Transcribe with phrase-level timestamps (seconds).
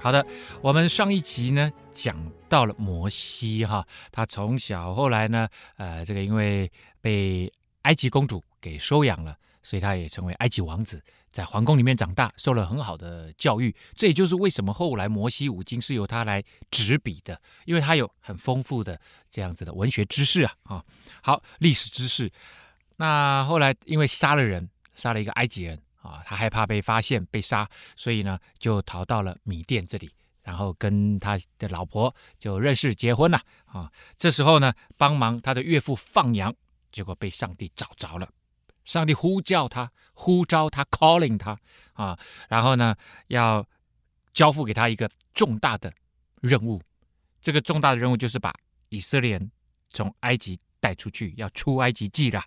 [0.00, 0.24] 好的，
[0.62, 2.14] 我们上一集呢讲
[2.48, 6.70] 到了摩西哈，他从小后来呢，呃，这个因为
[7.00, 7.50] 被
[7.82, 11.02] 埃及公主给收养了，所以他也成为埃及王子，
[11.32, 13.74] 在皇宫里面长大，受了很好的教育。
[13.94, 20.84] 这也就是为什么后来摩西五经是由他来执笔的，因为他有很丰富的这样子的文学知识啊啊，
[21.22, 22.30] 好历史知识。
[22.96, 25.76] 那后来因为杀了人，杀了一个埃及人。
[26.00, 30.10] 啊，他害怕被发现被杀，所以呢就逃到了米甸这里，
[30.42, 33.40] 然后跟他的老婆就认识结婚了。
[33.66, 36.54] 啊，这时候呢帮忙他的岳父放羊，
[36.90, 38.28] 结果被上帝找着了，
[38.84, 41.58] 上帝呼叫他，呼召他，calling 他
[41.94, 42.94] 啊，然后呢
[43.26, 43.66] 要
[44.32, 45.92] 交付给他一个重大的
[46.40, 46.80] 任务，
[47.40, 48.54] 这个重大的任务就是把
[48.88, 49.50] 以色列人
[49.90, 52.42] 从埃及带出去，要出埃及记了。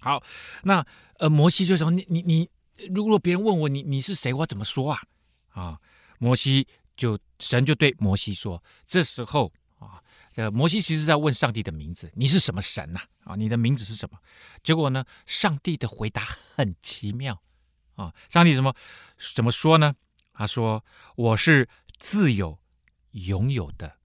[0.00, 0.22] 好，
[0.62, 0.86] 那
[1.18, 2.38] 呃摩西就说你你你。
[2.38, 2.50] 你
[2.94, 5.02] 如果别人问我，你你是谁，我怎么说啊？
[5.48, 5.80] 啊，
[6.18, 9.98] 摩西就神就对摩西说，这时候啊，
[10.34, 13.00] 呃摩西其实在问上帝的名字，你是什么神呐？
[13.24, 14.18] 啊，你的名字是什么？
[14.62, 16.22] 结果呢，上帝的回答
[16.54, 17.40] 很奇妙
[17.94, 18.74] 啊，上帝怎么
[19.34, 19.94] 怎么说呢？
[20.34, 21.66] 他说我是
[21.98, 22.58] 自有
[23.12, 23.96] 永有的，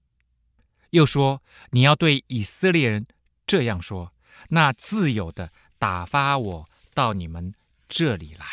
[0.88, 3.06] 又说你要对以色列人
[3.46, 4.14] 这样说，
[4.48, 7.52] 那自有的打发我到你们。
[7.94, 8.46] 这里来，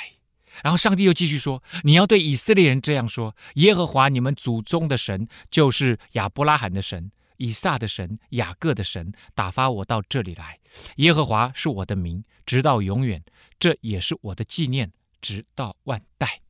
[0.61, 10.59] 然后上帝又继续说：“你要对以色列人这样说：耶和华你们祖宗的神，就是亚伯拉罕的神、以撒的神、雅各的神，打发我到这里来。
[10.97, 13.21] 耶和华是我的名，直到永远；
[13.57, 16.41] 这也是我的纪念，直到万代。”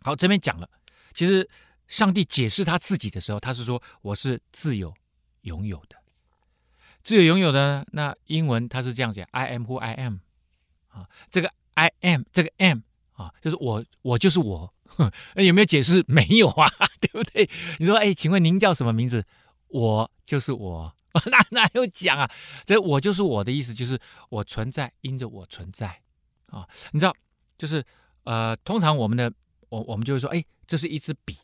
[0.00, 0.70] 好，这边讲了，
[1.12, 1.46] 其实
[1.86, 4.94] 上帝解释他自己的时候，他是说：“我是自有
[5.42, 5.99] 永有的，
[7.02, 10.18] 自由拥有的。”那英文它是这样讲：“I am who I am。”
[10.90, 11.52] 啊，这个。
[11.74, 12.80] I am 这个 am
[13.12, 14.70] 啊，就是我，我就是我。
[14.84, 16.04] 哼有没有解释？
[16.06, 16.68] 没有啊，
[17.00, 17.48] 对不对？
[17.78, 19.24] 你说，哎，请问您叫什么名字？
[19.68, 20.94] 我就是我。
[21.30, 22.30] 那哪有讲啊？
[22.66, 26.02] 这我就是我的意思，就是我存在，因着我存在
[26.46, 26.68] 啊。
[26.92, 27.16] 你知道，
[27.56, 27.82] 就是
[28.24, 29.32] 呃，通常我们的
[29.70, 31.34] 我我们就会说，哎，这是一支笔，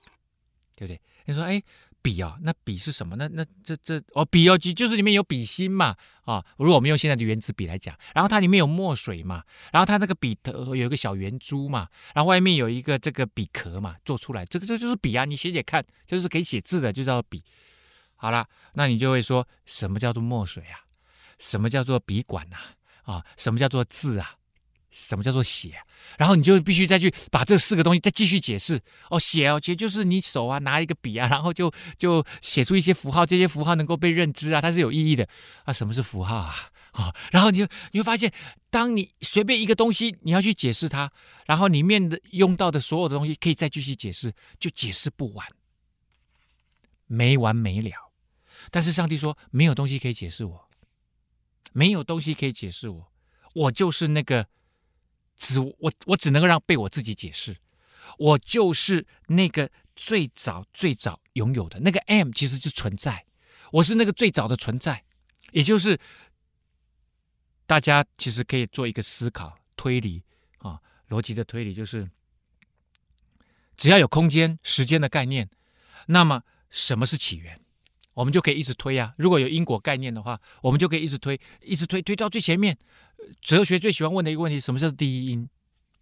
[0.77, 1.01] 对不对？
[1.25, 1.63] 你说，哎。
[2.07, 3.17] 笔啊，那笔是什么？
[3.17, 6.45] 那那这这哦，笔哦，就是里面有笔芯嘛啊。
[6.57, 15.25] 如果我们用现在的原子笔来讲，然后它里面有墨水嘛，然后它那个笔头有一个小圆珠嘛，然后外面有一个这个笔壳嘛，做出来这个这就是笔啊。
[15.25, 17.43] 你写写看，就是可以写字的，就叫笔。
[18.15, 20.87] 好了，那你就会说什么叫做墨水啊？
[21.41, 22.57] 什么叫做笔管呐？
[23.03, 24.37] 啊，什么叫做字啊？
[24.97, 25.79] 什么叫做写？
[26.17, 28.81] 然后你就必须再去把这四个东西再继续解释
[29.11, 29.21] 哦。
[29.21, 35.29] 写哦，其实就是你手啊拿一个笔啊， 然后就就写出一些符号，这些符号能够被认知啊，它是有意义的
[35.65, 35.73] 啊。
[35.73, 36.55] 什么是符号啊？
[36.93, 38.33] 啊、然后你就你会发现，
[38.71, 41.13] 当你随便一个东西你要去解释它，
[41.45, 45.47] 然后里面的用到的所有的东西可以再继续解释，就解释不完，
[47.07, 47.93] 没完没了。
[48.71, 50.69] 但是上帝说，没有东西可以解释我，
[51.75, 53.13] 没有东西可以解释我，
[53.53, 54.47] 我就是那个。
[55.39, 57.57] 只我我只能够让被我自己解释，
[58.19, 63.25] 我就是那个最早最早拥有的那个 M，其实就存在，
[63.73, 65.05] 我是那个最早的存在，
[65.53, 65.99] 也就是
[67.67, 70.23] 大家其实可以做一个思考推理
[70.59, 72.09] 啊，逻辑的推理就是，
[73.77, 75.49] 只要有空间时间的概念，
[76.07, 77.61] 那么什么是起源？
[78.15, 79.15] 我们就可以一直推啊。
[79.19, 82.79] 如果有因果概念的话，我们就可以一直推，一直推，推到最前面。
[83.41, 85.49] 哲学最喜欢问的一个问题：什么叫第一因？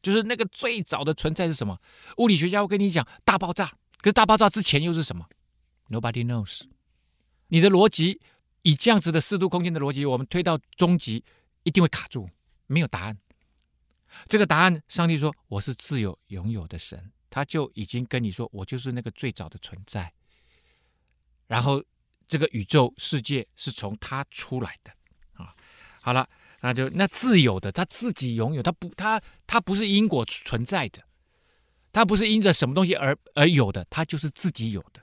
[0.02, 1.80] 就是那个最早的存在是什么？
[2.18, 3.66] 物理学家会跟你讲大爆炸，
[3.98, 5.26] 可是大爆炸之前又是什么
[5.88, 6.62] ？Nobody knows。
[7.48, 8.20] 你的逻辑
[8.62, 11.24] 以这样子的四度空间的逻辑，我们推到终极
[11.62, 12.28] 一定会卡住，
[12.66, 13.18] 没有答案。
[14.28, 20.12] 这个答案，上帝说我是自有拥有的神，他就已经跟你说，我就是那个最早的存在。
[21.46, 21.82] 然后。
[22.26, 24.90] 这个宇宙世界是从他出来的
[25.34, 25.54] 啊，
[26.00, 26.26] 好了，
[26.64, 31.02] 那就那自有的，他自己拥有，他不，他他不是因果存在的，
[31.92, 35.02] 他不是因着什么东西而而有的，他就是自己有的。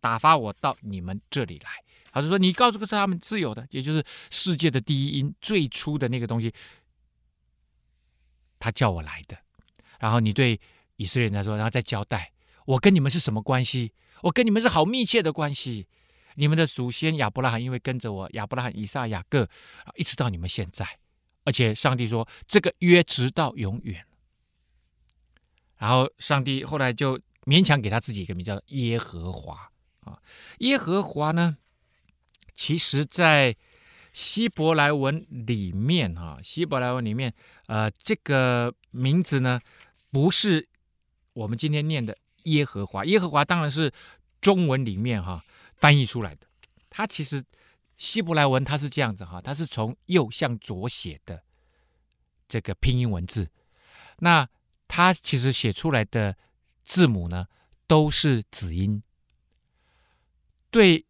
[0.00, 1.70] 打发我到你们这里来，
[2.12, 6.54] 他就说你告诉个他们自有的，也就是世界的第一因，最初的那个东西，
[8.60, 9.36] 他叫我来的。
[9.98, 10.60] 然后你对
[10.98, 12.32] 以色列人来说，然后再交代，
[12.64, 13.92] 我跟你们是什么关系？
[14.20, 15.88] 我跟你们是好密切的关系。
[16.34, 19.48] 你们的祖先亚伯拉罕因为跟着我，亚伯拉罕、以撒、雅各，
[19.96, 20.86] 一直到你们现在。
[21.44, 24.04] 而且上帝说这个约直到永远。
[25.76, 29.68] 然后上帝后来就勉强给他自己一个名叫耶和华
[30.00, 30.16] 啊。
[30.58, 31.56] 耶和华呢，
[32.54, 33.56] 其实在
[34.12, 37.34] 希伯来文里面哈，希伯来文里面
[37.66, 39.60] 呃这个名字呢，
[40.12, 40.68] 不是
[41.32, 43.04] 我们今天念的耶和华。
[43.04, 43.92] 耶和华当然是
[44.40, 45.44] 中文里面哈
[45.82, 46.46] 翻译出来的，
[46.88, 47.44] 它其实。
[47.98, 51.40] 希伯来文它是这样子哈，它是从右向左写的
[52.48, 53.48] 这个拼音文字。
[54.18, 54.48] 那
[54.88, 56.36] 它其实写出来的
[56.84, 57.46] 字母呢，
[57.86, 59.00] 都是子音。
[60.72, 61.06] 对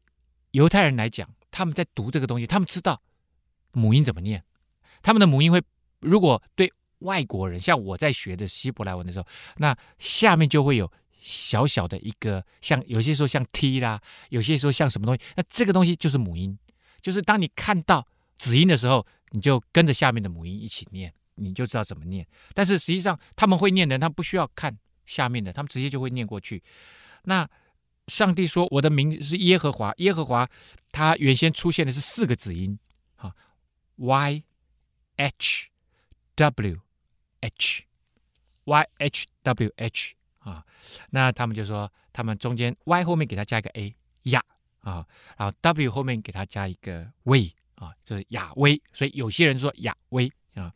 [0.51, 3.01] 犹太人来讲，他们在读这个东西，他们知道
[3.71, 4.45] 母音怎么念。
[5.01, 5.63] 他们的母音会，
[6.01, 9.27] 如果对外国人，像我在学的希伯来文的时候，
[9.57, 10.93] 那下面就会有
[11.23, 16.59] 小小的一个，像有些时候像 T 啦，有些时候像什么东西，那这个东西就是母音。
[17.01, 18.07] 就是当你看到
[18.39, 22.27] 子音的时候，你就跟着下面的母音一起念，你就知道怎么念。
[22.55, 24.77] 但是实际上他们会念的，他不需要看
[25.07, 26.63] 下面的，他们直接就会念过去。
[27.25, 27.49] 那
[28.09, 30.49] 上帝说：“我的名是耶和华，耶和华，
[30.91, 32.79] 他原先出现的是四个子音，
[33.15, 33.35] 哈
[33.97, 34.43] ，y
[35.17, 35.69] h
[36.35, 36.81] w
[37.41, 37.85] h
[38.65, 40.65] y h w h 啊。
[41.11, 43.95] 那他们就说，他们中间 y 后面给他加一个 a
[44.25, 44.45] 亚。”
[44.83, 45.07] 啊，
[45.39, 50.75] 然后 W 后面给他加一个威啊，就是亚威，所以有些人说亚威啊，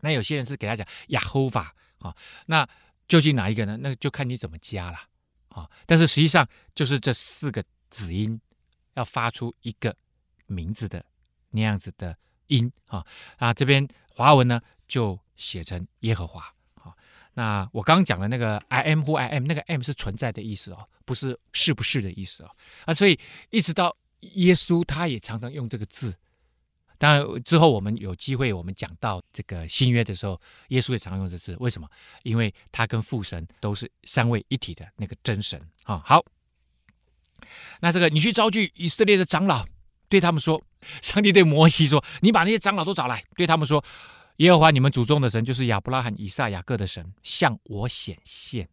[0.00, 2.12] 那有些人是给他讲亚侯法啊，
[2.46, 2.68] 那
[3.06, 3.76] 究竟哪一个呢？
[3.80, 4.98] 那就看你怎么加了
[5.50, 5.70] 啊。
[5.86, 6.44] 但是实际上
[6.74, 8.40] 就是这四个子音
[8.94, 9.96] 要发出一个
[10.46, 11.06] 名字的
[11.50, 12.18] 那样子的
[12.48, 13.06] 音啊
[13.36, 16.52] 啊，这边华文呢就写成耶和华。
[17.34, 22.50] 那我刚刚讲的那个 I am who I am，那个 M 是存在的意思哦，不是是不是的意思哦。
[22.84, 23.18] 啊，所以
[23.48, 23.96] 一直到
[24.34, 26.14] 耶稣，他也常常用这个字。
[26.98, 30.38] 当然之后我们有机会，我们讲到这个新约的时候，
[30.68, 31.56] 耶稣也常用这个字。
[31.58, 31.88] 为什么？
[32.22, 36.02] 因为他跟父神都是三位一体的那个真神啊。
[36.04, 36.22] 好，
[37.80, 39.66] 那这个你去招聚以色列的长老，
[40.08, 40.62] 对他们说，
[41.00, 43.82] 上帝对摩西说，你把那些长老都找来，对他们说。
[44.42, 48.68] 耶和华你们祖宗的神，就是亚伯拉罕、以撒、雅各的神，向我显现，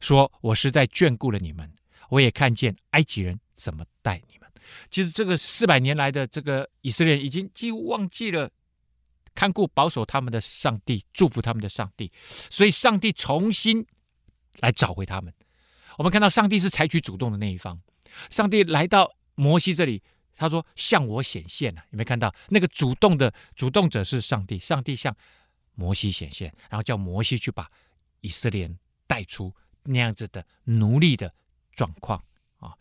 [0.00, 1.72] 说：“我实在眷顾了你们，
[2.10, 4.50] 我也看见埃及人怎么待你们。”
[4.90, 8.50] 其实，这个四百年来的这个以色列已经几乎忘记了
[9.34, 12.12] 看顾保守他们的上帝，祝福他们的上帝，
[12.50, 13.86] 所以上帝重新
[14.58, 15.32] 来找回他们。
[15.96, 17.80] 我们看到上帝是采取主动的那一方，
[18.28, 20.02] 上帝来到摩西这里。
[20.36, 24.58] 他说：“向我显现了，有没有看到那个主动的主动者是上帝？
[24.58, 25.14] 上帝向
[25.74, 27.70] 摩西显现，然后叫摩西去把
[28.20, 31.32] 以色列人带出那样子的奴隶的
[31.72, 32.22] 状况
[32.58, 32.74] 啊。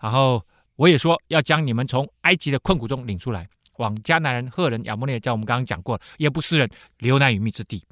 [0.00, 0.44] 然后
[0.76, 3.48] 我也说要将你们从埃及的困苦中领出来，
[3.78, 7.84] 往迦南人、赫人、亚摩利，叫我们刚刚讲过了，耶布斯人流奶与密之地，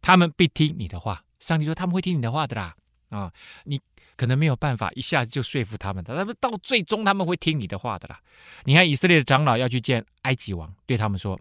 [0.00, 1.24] 他们必听你的话。
[1.38, 2.76] 上帝说他们会听你的话的啦
[3.10, 3.32] 啊，
[3.64, 3.80] 你。”
[4.20, 8.20] 可能没有办法一下子就说服他们的，他们到最终他们会听你的话的啦。
[8.64, 11.40] 你看以色列的长老要去见埃及王，对他们说：“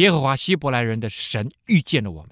[0.00, 2.30] 耶和华希伯来人的神遇见了我们，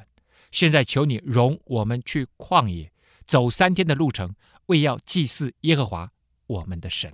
[0.51, 2.91] 现在求你容我们去旷野
[3.27, 4.35] 走三天的路程，
[4.69, 6.11] 为要祭祀耶和华
[6.47, 7.13] 我们的神。”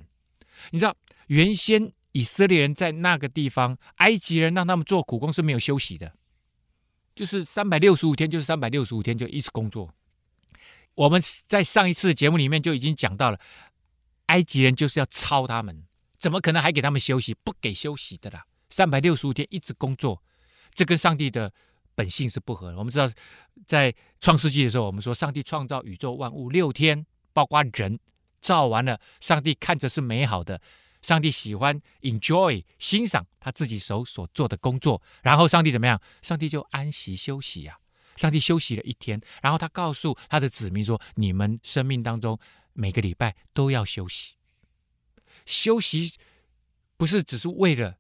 [0.71, 0.95] 你知道
[1.27, 6.13] 原先以色列人在那个地方，埃及人让他们做苦工是没有休息的，
[7.17, 9.93] 就是三百六十五天，就是三百六十五天就一直工作。
[10.95, 13.39] 我们在上一次节目里面就已经讲到了，
[14.27, 15.85] 埃及人就是要操他们，
[16.19, 17.35] 怎么可能还给他们休息？
[17.43, 20.23] 不给休息的啦，三百六十五天一直工作，
[20.73, 21.53] 这跟上帝的
[21.95, 22.79] 本性是不合的。
[22.79, 23.11] 我们知道，
[23.67, 27.99] 在创世纪的时候，我们说上帝创造宇宙万物六天，包括人
[28.41, 30.61] 造完了，上帝看着是美好的，
[31.03, 36.01] 上帝喜欢 enjoy 欣赏他自己手所做的工作，然后上帝怎么样？
[36.23, 37.84] 上帝就安息休息呀、啊。
[38.17, 42.39] 上帝休息了一天，然后他告诉他的子民说：“你们生命当中
[42.73, 44.35] 每个礼拜都要休息。
[45.47, 46.15] 休息
[46.97, 47.99] 不是只是为了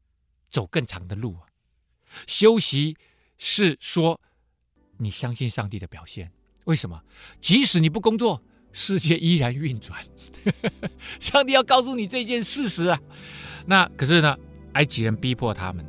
[0.48, 1.46] 走更长的路啊，
[2.26, 2.96] 休息
[3.38, 4.20] 是说
[4.98, 6.32] 你相信上帝的表现。
[6.64, 7.02] 为什么？
[7.40, 8.42] 即使你不工作，
[8.72, 10.02] 世界依然运转。
[11.20, 12.98] 上帝要告诉你这件事实啊。
[13.66, 14.38] 那可是呢，
[14.72, 15.84] 埃及人逼迫他们，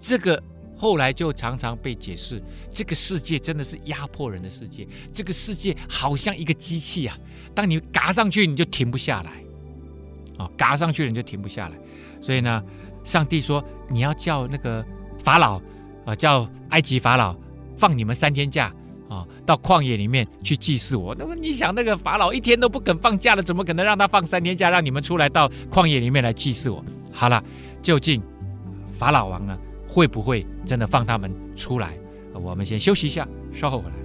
[0.00, 0.42] 这个。”
[0.80, 4.88] 后来就常常被解释，这个世界真的是压迫人的世界。
[5.12, 7.14] 这个世界好像一个机器啊，
[7.54, 9.30] 当你嘎上去，你就停不下来，
[10.42, 11.76] 啊，嘎上去你就停不下来。
[12.18, 12.64] 所以呢，
[13.04, 14.82] 上帝说你要叫那个
[15.22, 15.60] 法老
[16.06, 17.36] 啊，叫埃及法老
[17.76, 18.72] 放你们三天假
[19.10, 21.14] 啊，到旷野里面去祭祀我。
[21.14, 26.82] 那么你想，那个法老一天都不肯放假了，怎么可能让他放三天假，让你们出来到旷野里面来祭祀我？
[27.12, 27.44] 好了，
[27.82, 28.22] 究竟
[28.94, 29.58] 法老王呢，
[29.90, 31.98] 会不会真的放他们出来？
[32.32, 33.99] 我们先休息一下，稍后回来。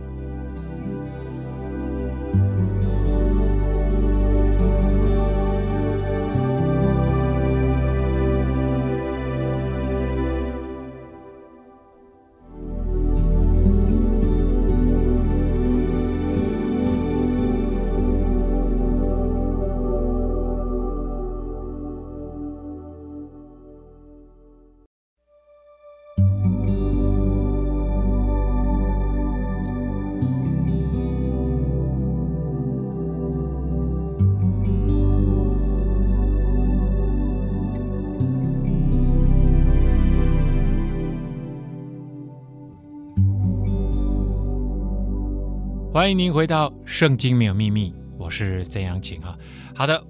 [46.06, 49.36] 欢迎您回到《圣经没有秘密》，我是曾阳晴啊。
[49.76, 50.06] 好的，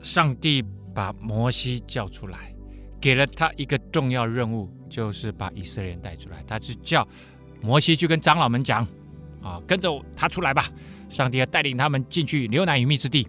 [0.00, 0.62] 上帝
[0.94, 2.54] 把摩西叫出来，
[3.00, 6.40] 给了他一个重要任务，就是把以色列人带出来。
[6.46, 7.04] 他就叫
[7.60, 8.86] 摩西去跟长老们讲
[9.42, 10.68] 啊，跟着他出来吧。
[11.08, 13.26] 上帝要带领他们进去流奶与蜜之地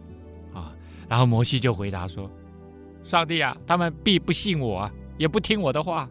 [0.54, 0.76] 啊。
[1.10, 2.30] 然后摩西就回答说
[3.04, 4.88] ：“上帝啊，他们必不信我，
[5.18, 6.08] 也不听我的话，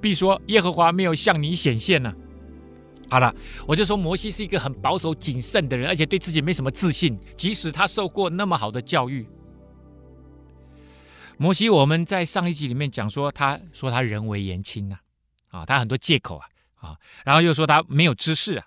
[0.00, 2.12] 必说耶和华没有向你显现呢、”
[3.12, 3.34] 好了，
[3.66, 7.18] 我就说摩西是一个很保守谨慎的人，而且对自己没什么自信。
[7.36, 9.28] 即使他受过那么好的教育，
[11.36, 14.96] 摩西我们在上一集里面讲说，他说他人微言轻呐，
[15.50, 18.66] 啊，他很多借口啊，啊，然后又说他没有知识啊。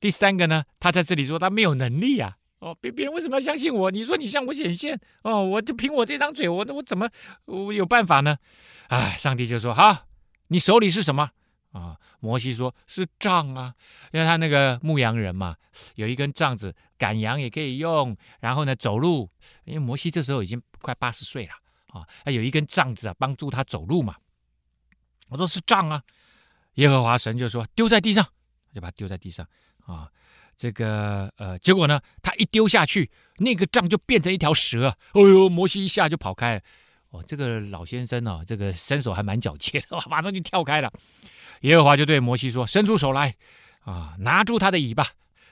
[0.00, 3.90] 第三个呢，他在这里说他没有能力啊，哦，别别人为什么要相信我？
[3.90, 7.10] 你说你向我显现，哦，我就凭我这张嘴，我我怎么
[7.44, 8.38] 我有办法呢？
[8.88, 10.06] 哎，上帝就说好，
[10.48, 11.32] 你手里是什么？
[11.72, 13.74] 啊，摩西说是杖啊，
[14.12, 15.56] 因为他那个牧羊人嘛，
[15.94, 19.30] 有一根杖子赶羊也可以用，然后呢走路，
[19.64, 21.52] 因为摩西这时候已经快八十岁了
[21.88, 24.16] 啊，他有一根杖子啊帮助他走路嘛。
[25.28, 26.02] 我说是杖啊，
[26.74, 28.26] 耶和华神就说丢在地上，
[28.74, 29.46] 就把它丢在地上
[29.86, 30.10] 啊。
[30.56, 36.60] 这个呃，结果呢，他一丢下去，那个杖就变成一条蛇，哎呦，摩西一下就跑开了。
[37.10, 40.92] 哦，这个老先生啊，这个身手还蛮矫健的， 马上就跳开了。
[41.62, 43.34] 耶和华就对摩西说：“伸出手来，
[43.80, 45.04] 啊，拿住他的尾巴。”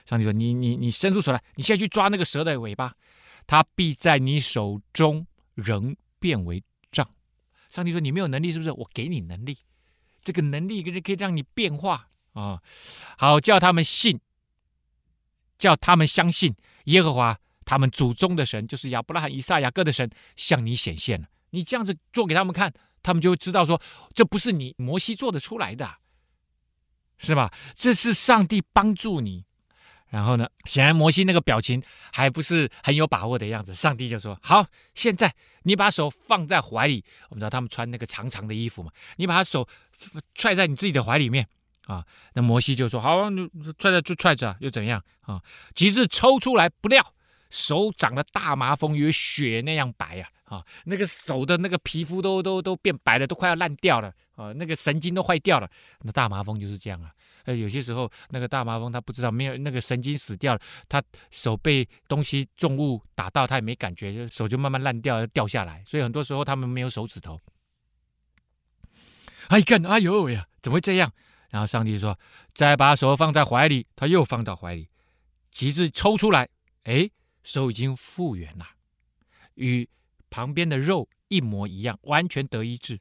[0.07, 2.95] 上帝说：“你你你伸出手来，你现在去抓那个蛇的尾巴，
[3.45, 7.07] 它必在你手中仍变为杖。”
[7.69, 8.71] 上帝说：“你没有能力是不是？
[8.71, 9.57] 我给你能力，
[10.23, 12.59] 这个能力可以可以让你变化啊，
[13.17, 14.19] 好叫他们信，
[15.57, 21.27] 叫他们相信耶和华他们祖宗的神，就是亚伯拉罕、以撒、雅各的神，向你显现了。
[21.51, 23.81] 你这样子做给他们看。”他们就会知道说，
[24.13, 25.89] 这不是你摩西做得出来的，
[27.17, 27.49] 是吧？
[27.73, 29.45] 这是上帝帮助你。
[30.09, 33.73] 然后呢，显然摩西那个表情还不是很有把握的样子。
[33.73, 37.01] 上帝就说：“好，现在你把手放在怀里。
[37.29, 39.65] 我们知道他们穿那个长长的衣服嘛，你把手
[40.35, 41.47] 揣在你自己的怀里面
[41.85, 45.41] 啊。”那摩西就说：“好，你揣着就揣着，又怎样啊？”
[45.73, 47.13] 几次抽出来，不料
[47.49, 50.27] 手长了大麻风，与雪那样白呀。
[50.38, 54.51] 啊，啊那个手的那个皮肤都都都变白了，都快要烂掉了啊！
[54.53, 55.69] 那个神经都坏掉了。
[56.01, 57.13] 那大麻风就是这样啊。
[57.45, 65.83] 呃，有些时候那个大麻风他不知道，没有那个神经死掉了，他手被东西重物打到，他也没感觉，手就慢慢烂掉掉下来。
[65.85, 67.39] 所以很多时候他们没有手指头。
[69.49, 71.11] 哎干，哎呦呀，怎么会这样？
[71.49, 72.19] 然后上帝说
[72.53, 74.89] ：“再把手放在怀里。”他又放到怀里，
[75.51, 76.49] 旗帜抽出来，
[76.83, 77.09] 哎，
[77.43, 78.65] 手已经复原了，
[79.55, 79.87] 与。
[80.29, 82.99] 旁边的肉一模一样，完全得医治。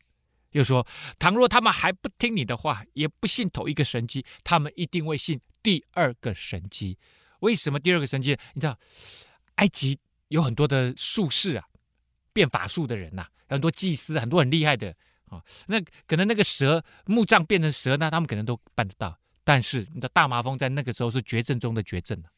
[0.52, 0.86] 又说，
[1.18, 6.96] 倘若他们还不听你的话，也不信头一个神迹，他们一定会信第二个神迹。
[7.40, 8.36] 为什么第二个神迹？
[8.54, 8.78] 你知道，
[9.56, 11.68] 埃及有很多的术士啊，
[12.32, 14.88] 变法术的人呐、啊，很多祭司，很多很厉害的
[15.26, 15.44] 啊、哦。
[15.66, 19.18] 那可能那个蛇墓葬变成蛇呢，他们可能都办得到。
[19.44, 22.28] 但是你的大麻风在那个时候是绝症中的绝症了，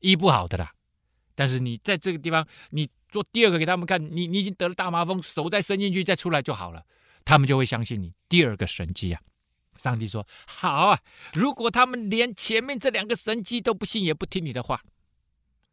[0.00, 0.72] 医不好的啦。
[1.34, 2.88] 但是你在这个地方，你。
[3.14, 6.84] 做第二个给他们看，你你已经得了大麻风，手再伸进去再出来就好了，
[7.24, 9.22] 他们就会相信你第二个神迹啊！
[9.76, 11.00] 上帝说好啊，
[11.32, 14.82] 如果他们连前面这两个神迹都不信，也不听你的话，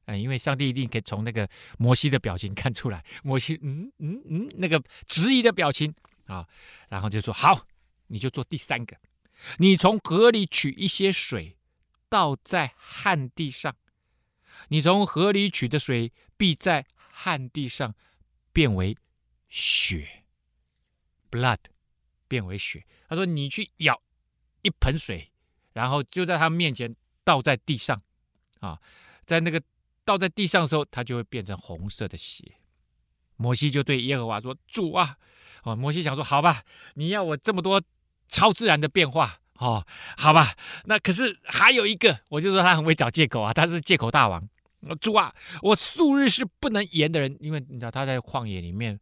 [0.06, 5.92] 嗯，因为上帝一定可以从那个摩西的表情看出来，摩西嗯嗯嗯那个质疑的表情。
[6.28, 6.48] 啊，
[6.90, 7.66] 然后就说好，
[8.06, 8.96] 你就做第三个，
[9.58, 11.58] 你从河里取一些水，
[12.08, 13.76] 倒在旱地上，
[14.68, 16.86] 你从河里取的水必在。
[17.12, 17.94] 旱地上
[18.54, 18.98] 变为
[19.50, 20.24] 血
[21.30, 21.60] ，blood
[22.28, 22.86] 变为血。
[23.08, 24.02] 他说：“你去舀
[24.62, 25.32] 一盆水，
[25.74, 28.02] 然后就在他面前倒在地上，
[28.60, 28.80] 啊，
[29.26, 29.62] 在那个
[30.06, 32.56] 倒在地上的时候，它就会变成红色的血。
[33.36, 35.18] 摩西就对耶和华说：“主啊，
[35.64, 36.64] 哦，摩西想说，好吧，
[36.94, 37.82] 你要我这么多
[38.30, 39.86] 超自然的变化，哦，
[40.18, 44.48] 好吧，那可是还有一个，我就说他很会找借口啊，他是借口大王。
[45.00, 49.00] 主啊，我素日是不能言的人，因为你知道他在旷野里面。”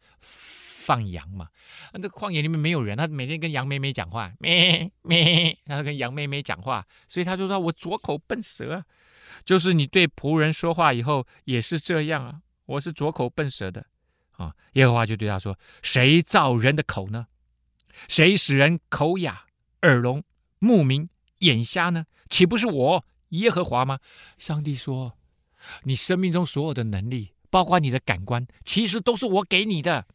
[0.89, 1.47] 放羊嘛，
[1.93, 8.83] 那旷野里面没有人，他每天跟羊妹妹讲话，咩咩，他跟羊妹妹讲话，所以他就说：“我拙口笨舌，
[9.45, 13.85] 就是你对仆人说话以后也是这样啊，我是拙口笨舌的
[14.31, 17.27] 啊。”耶和华就对他说：“谁造人的口呢？
[18.07, 19.45] 谁使人口哑、
[19.83, 20.23] 耳聋、
[20.57, 21.07] 目明、
[21.39, 22.05] 眼瞎呢？
[22.31, 23.99] 岂不是我耶和华吗？”
[24.39, 25.13] 上帝说
[25.83, 30.07] ：“你生命中所有的能力，包括你的感官，其实都是我给你的。”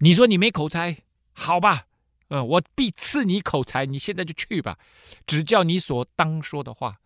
[0.00, 0.98] 你说你没口才，
[1.32, 1.88] 好吧，
[2.28, 3.84] 嗯，我必赐你口才。
[3.84, 4.78] 你现在就去吧，
[5.26, 7.00] 只叫你所当说的话。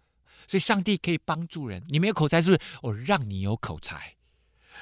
[0.46, 1.82] 所以上帝可以帮助人。
[1.88, 2.62] 你没有口才，是不是？
[2.82, 4.16] 我让你有口才，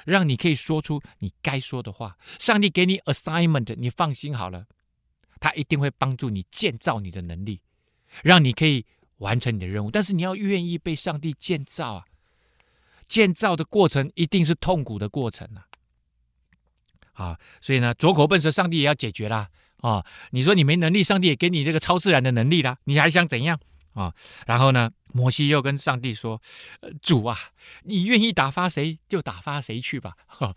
[0.03, 2.17] 让你可以说出你该说的话。
[2.37, 4.65] 上帝给你 assignment，你放心好了，
[5.39, 7.61] 他一定会帮助你建造你的能力，
[8.23, 8.85] 让你可以
[9.21, 9.89] 完成你的任务。
[9.89, 12.05] 但是你要愿意被上帝建造啊！
[13.07, 15.65] 建造的过程一定是痛苦的过程啊！
[17.13, 19.49] 啊，所以呢，拙口笨舌，上帝也要解决啦。
[19.77, 23.59] 啊，你说你没能力，上帝也给你这个超自然的能力啦，你还想怎样
[23.93, 24.13] 啊？
[24.45, 26.41] 然后呢，摩西又跟上帝说
[27.01, 27.37] ：“主啊，
[27.83, 30.15] 你愿意打发谁就打发谁去吧。
[30.39, 30.55] 啊，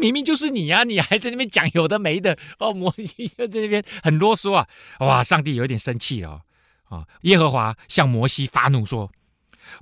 [0.00, 2.36] 明明就是你呀，你还在那边讲有的没的。
[2.58, 4.68] 哦，摩西又在那边很啰嗦啊。
[4.98, 6.42] 哇，上帝有点生气了。
[6.94, 9.10] 啊，耶和华向摩西发怒说：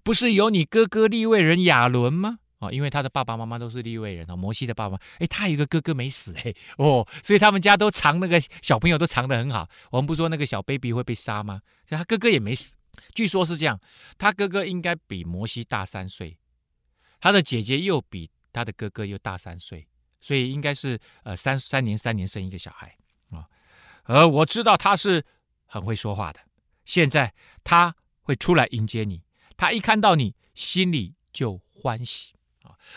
[0.03, 9.69] 不是有你哥哥利未人亚伦吗？”啊，因为他的爸爸妈妈都是利未人哦，摩西的爸爸，哎，他有个哥哥没死哎，哦，所以他们家都藏那个小朋友都藏得很好。
[9.91, 11.61] 我们不说那个小 baby 会被杀吗？
[11.89, 12.77] 所以他哥哥也没死，
[13.17, 13.81] 据说是这样。
[14.17, 16.39] 他哥哥应该比摩西大三岁，
[17.21, 19.89] 他的姐姐又比他的哥哥又大三岁，
[20.21, 22.95] 所以应该是呃三三年三年生一个小孩
[23.31, 23.45] 啊。
[24.05, 25.25] 而我知道他是
[25.67, 26.39] 很会说话的，
[26.85, 29.23] 现在他会出来迎接你，
[29.57, 32.35] 他一看到你，心里就欢喜。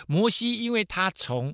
[0.07, 1.53] 摩西，因为他从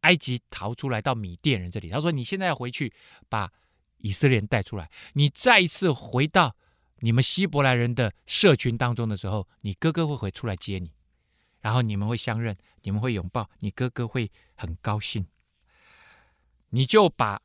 [0.00, 2.92] 埃及逃出来到米甸人这里，他说：“你现在要回去
[3.28, 3.52] 把
[3.98, 6.54] 以色列人带出来，你再一次回到
[7.00, 10.92] 你们希伯来人的社群当中的时候，你哥哥会回出来接你，
[11.60, 15.26] 然后你们会相认，你们会拥抱，你哥哥会很高兴。
[16.70, 17.42] 你就把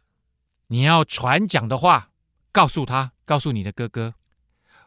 [0.68, 2.12] 你要传讲的话
[2.52, 4.14] 告诉他，告诉你的哥哥，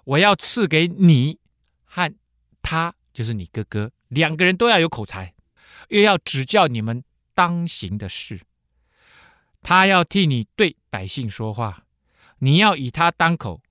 [0.04, 1.38] 我要赐给你
[1.84, 2.14] 和
[2.60, 5.32] 他，就是你哥哥。”两个人都要有口才，
[5.88, 7.02] 又要指教你们
[7.34, 8.38] 当行的事。
[9.62, 11.86] 他要替你对百姓说话，
[12.40, 13.62] 你要以他当口，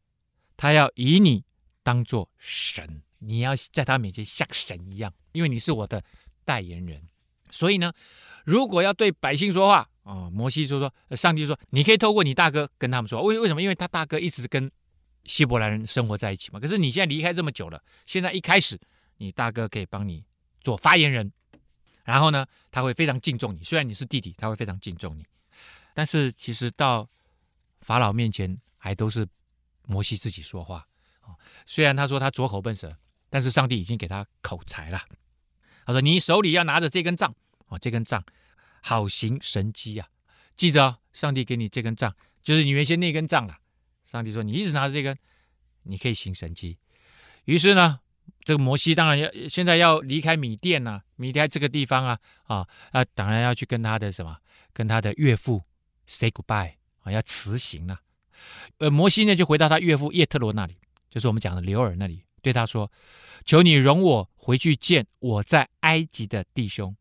[0.58, 1.46] 他要以你
[1.84, 3.04] 当做神。
[3.20, 6.04] 你要在他面前像神一样，因为你是我的
[6.44, 7.00] 代言人。
[7.52, 7.94] 所以呢，
[8.44, 13.22] 如果要对百姓说话、哦，摩西说说，上帝说，你可以透过你大哥跟他们说。
[13.24, 13.62] 为为什么？
[13.62, 14.72] 因为他大哥一直跟
[15.26, 16.60] 希伯来人生活在一起嘛。
[16.60, 18.80] 可是你现在离开这么久了，现在一开始，
[19.18, 20.24] 你大哥可以帮你。
[20.62, 21.30] 做发言人，
[22.06, 23.62] 然后呢，他会非常敬重你。
[23.66, 25.26] 虽然你是弟弟，他会非常敬重你。
[25.94, 27.06] 但是其实到
[27.82, 29.28] 法老面前，还都是
[29.86, 30.88] 摩西自己说话
[31.20, 31.36] 啊。
[31.66, 32.96] 虽然他说他拙口笨舌，
[33.30, 35.02] 但是上帝已经给他口才了。
[35.86, 37.36] 他说：“你手里要拿着这根杖
[37.68, 38.24] 啊，这根杖
[38.84, 40.08] 好行神机啊！
[40.56, 43.58] 记着哦，上帝给你这根杖，就是你原先那根杖了。
[44.06, 45.18] 上帝说，你一直拿着这根，
[45.82, 46.78] 你可以行神迹。
[47.46, 48.00] 于是呢。”
[48.46, 53.04] 这个摩西当然要现在要离开米甸呐、啊，离开这个地方啊啊啊！
[53.14, 54.38] 当然要去跟他的什么，
[54.74, 55.62] 跟他的岳父
[56.08, 58.00] say goodbye 啊，要辞行了。
[58.80, 60.78] 呃，摩西呢就回到他岳父叶特罗那里，
[61.10, 62.90] 就是我们讲的刘尔那里，对他说
[63.46, 66.94] ：“求你容我回去见我在埃及的弟兄，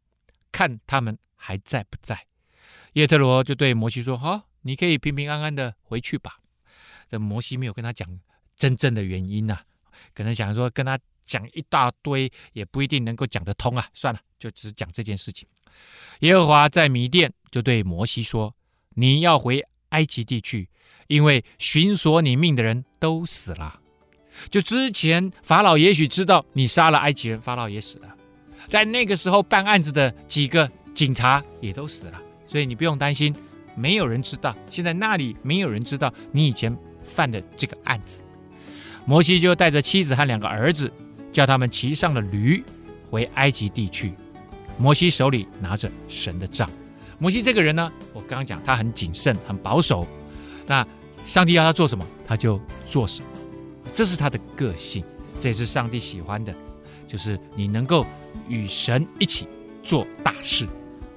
[0.53, 2.27] 看他们还在不在。”
[2.95, 6.39] 叶特罗就对摩西说：“好、你可以平平安安的回去吧。”
[7.11, 8.09] 这摩西没有跟他讲
[8.57, 9.65] 真正的原因、啊，
[10.15, 10.99] 可能想说跟他。
[11.25, 13.87] 讲一大堆也不一定能够讲得通啊！
[13.95, 15.49] 算了，就只讲这件事情。
[16.21, 18.55] 耶和华在米甸就对摩西说
[18.97, 20.69] ：“你要回埃及地去，
[21.07, 23.81] 因为寻索你命的人都死了。
[24.51, 28.17] 就之前法老也许知道你杀了埃及人，法老也死了。
[28.69, 33.35] 在那个时候办案子的几个警察也都死了，所以你不用担心，
[33.75, 34.55] 没有人知道。
[34.71, 38.21] 现在那里没有人知道你以前犯的这个案子。”
[39.07, 40.91] 摩西就带着妻子和两个儿子。
[41.33, 42.63] 叫他们骑上了驴，
[43.11, 44.13] 回埃及地去。
[44.77, 46.69] 摩西手里拿着神的杖。
[47.19, 50.07] 摩西这个人呢，我刚刚讲他很谨慎、很保守。
[50.67, 50.87] 那
[51.25, 53.29] 上帝要他做什么，他就做什么。
[53.95, 55.03] 这是他的个性，
[55.41, 56.55] 这也是上帝喜欢的，
[57.07, 58.05] 就是你能够
[58.47, 59.49] 与神一起
[59.83, 60.69] 做大事。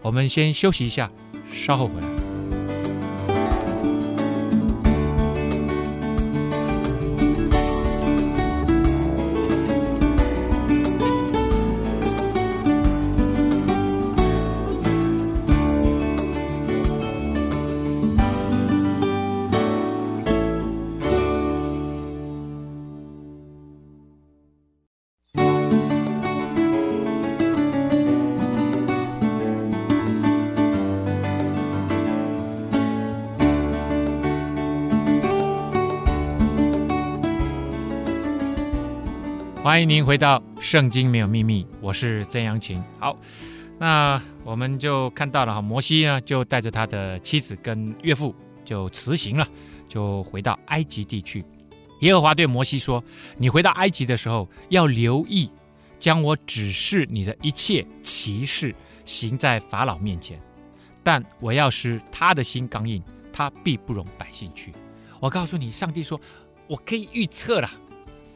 [0.05, 1.09] 我们先休息一下，
[1.51, 2.24] 稍后回来。
[39.65, 42.79] 欢迎您回到《圣经没有秘密》，我是曾阳晴。
[42.99, 43.17] 好，
[43.79, 49.47] 那我们就看到了哈，摩西呢就带着他的妻子跟岳父就辞行了，
[49.87, 51.43] 就回到埃及地区。
[52.01, 53.03] 耶和华对摩西说
[53.39, 55.49] ：“你回到埃及的时候，要留意
[55.97, 58.71] 将我指示你的一切奇事
[59.03, 60.39] 行在法老面前，
[61.03, 63.01] 但我要使他的心刚硬，
[63.33, 64.71] 他必不容百姓去。”
[65.19, 66.21] 我告诉你，上帝说
[66.69, 67.71] ：“我可以预测了。”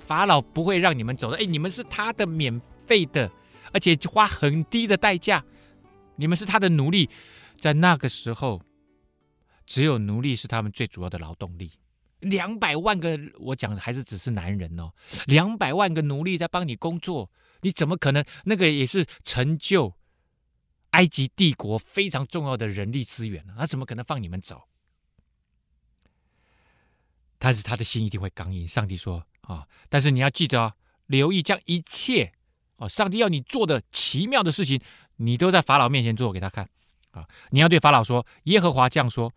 [0.09, 3.29] 法老不会让你们走的，哎，你们是他的免费的，
[3.71, 5.45] 而且花很低的代价，
[6.15, 7.07] 你们是他的奴隶，
[7.59, 8.59] 在那个时候，
[9.67, 11.73] 只有奴隶是他们最主要的劳动力。
[12.21, 14.91] 两百万个，我讲的还是只是男人哦，
[15.27, 17.29] 两百万个奴隶在帮你工作，
[17.61, 18.25] 你怎么可能？
[18.45, 19.93] 那个也是成就
[20.89, 24.63] 埃及帝国非常重要的人力资源，他怎么可能放你们走？
[27.37, 28.67] 但是他的心一定会刚硬。
[28.67, 29.23] 上帝说。
[29.49, 29.67] 啊！
[29.89, 30.73] 但是你要记得哦，
[31.07, 32.31] 留意将一切
[32.77, 34.79] 哦，上帝要你做的奇妙的事情，
[35.17, 36.69] 你都在法老面前做给他看
[37.11, 37.27] 啊！
[37.49, 39.33] 你要对法老说：“耶和华这样说：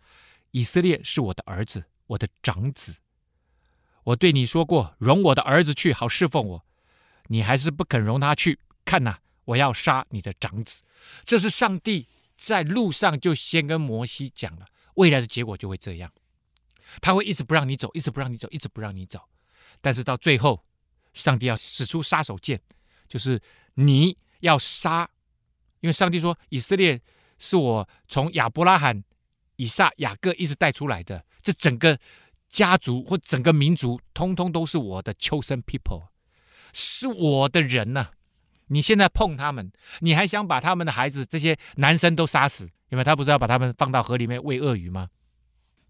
[0.51, 2.97] 以色列是我的儿子，我的长子。
[4.03, 6.65] 我对你说过，容我的儿子去，好侍奉我。
[7.27, 8.59] 你还是不肯容他去。
[8.85, 10.83] 看呐，我要杀你的长子。”
[11.25, 16.11] 这是上帝在路上就先跟摩西讲了，未来的结果就会这样。
[17.01, 19.19] 他会一直不让你走，一直不让你走，一直不让你走。
[19.83, 20.63] 但是到最后，
[21.13, 22.57] 上帝要使出杀手锏，
[23.05, 23.37] 就是
[23.73, 25.09] 你要杀，
[25.81, 27.01] 因为上帝说以色列
[27.37, 29.03] 是我从亚伯拉罕、
[29.57, 31.99] 以撒、雅各一直带出来的，这整个
[32.47, 36.07] 家族或整个民族，通通都是我的 chosen people，
[36.71, 38.11] 是我的人呐、
[38.67, 39.69] 你现在碰他们，
[39.99, 42.69] 你还想把他们的孩子这些男生都杀死？
[42.87, 45.09] 因为他不是要把他们放到河里面喂鳄鱼吗？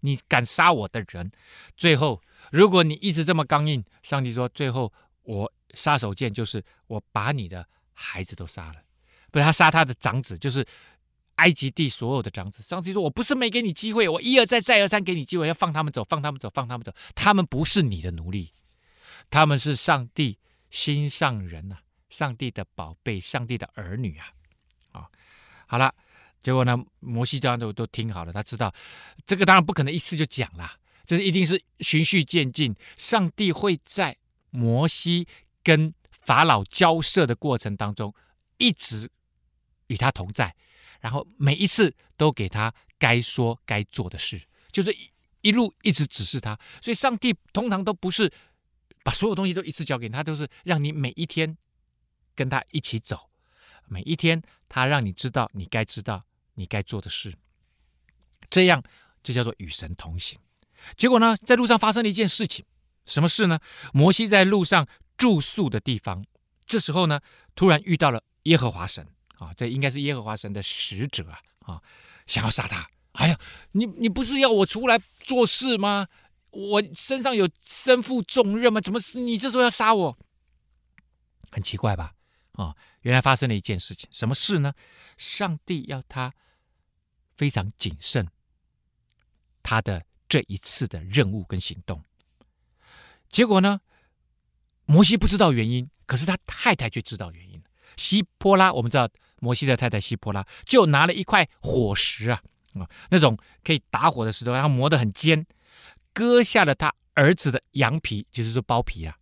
[0.00, 1.30] 你敢杀我的人，
[1.76, 2.20] 最后。
[2.50, 8.82] 如果你一直这么刚硬，上帝说，最后我杀手锏就是我把你的孩子都杀了，
[9.30, 10.66] 不是他杀他的长子，就是
[11.36, 12.62] 埃及地所有的长子。
[12.62, 16.92] 上帝说，我不是没给你机会，我一而再再而三给你机会，要放他们走，放他们走，放他们走。
[17.14, 18.52] 他们不是你的奴隶，
[19.30, 20.38] 他们是上帝
[20.70, 21.78] 心上人呐、
[22.08, 24.26] 上帝的宝贝，上帝的儿女啊！
[24.92, 25.08] 啊、
[25.66, 25.92] 好了，
[26.40, 28.72] 结果呢，摩西这样都都听好了，他知道
[29.26, 30.70] 这个当然不可能一次就讲了。
[31.04, 34.16] 这是一定是循序渐进，上帝会在
[34.50, 35.26] 摩西
[35.62, 38.14] 跟法老交涉的过程当中，
[38.56, 39.10] 一直
[39.88, 40.54] 与他同在，
[41.00, 44.40] 然后每一次都给他该说该做的事，
[44.72, 44.96] 就是
[45.42, 46.58] 一路一直指示他。
[46.80, 48.32] 所以，上帝通常都不是
[49.02, 51.58] 把所有东西都一次交给，他都是让你每一天
[52.34, 53.28] 跟他一起走，
[53.86, 57.34] 每一天他让你知道你该知道你该做的事，
[58.48, 58.82] 这样
[59.22, 60.38] 这叫做与神同行。
[60.96, 62.64] 结果呢，在路上发生了一件事情，
[63.06, 63.58] 什么事呢？
[63.92, 66.24] 摩西在路上住宿的地方，
[66.66, 67.20] 这时候呢，
[67.54, 69.06] 突然遇到了耶和华神
[69.38, 71.82] 啊，这应该是耶和华神的使者啊，啊，
[72.26, 72.88] 想要杀他。
[73.12, 73.38] 哎呀，
[73.72, 76.08] 你你不是要我出来做事吗？
[76.50, 78.80] 我身上有身负重任吗？
[78.80, 80.18] 怎么你这时候要杀我？
[81.50, 82.14] 很奇怪吧？
[82.52, 84.72] 啊，原来发生了一件事情，什么事呢？
[85.16, 86.32] 上帝要他
[87.36, 88.28] 非常谨慎，
[89.62, 90.04] 他的。
[90.34, 92.02] 这一次的任务跟行动，
[93.30, 93.80] 结果呢，
[94.84, 97.62] 摩西不知道原因，可是他太太却知道原因。
[97.96, 102.42] 西波拉，我们知道摩西的太太西波拉就拿了一块火石啊，
[102.74, 105.46] 啊，那种可以打火的石头，然后磨得很尖，
[106.12, 109.16] 割下了他儿子的羊皮，就是说包皮啊，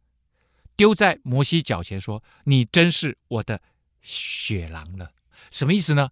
[0.77, 3.61] 丢在摩西脚前，说：“你真是我的
[4.01, 5.13] 血狼了。”
[5.53, 6.09] 什么意思呢？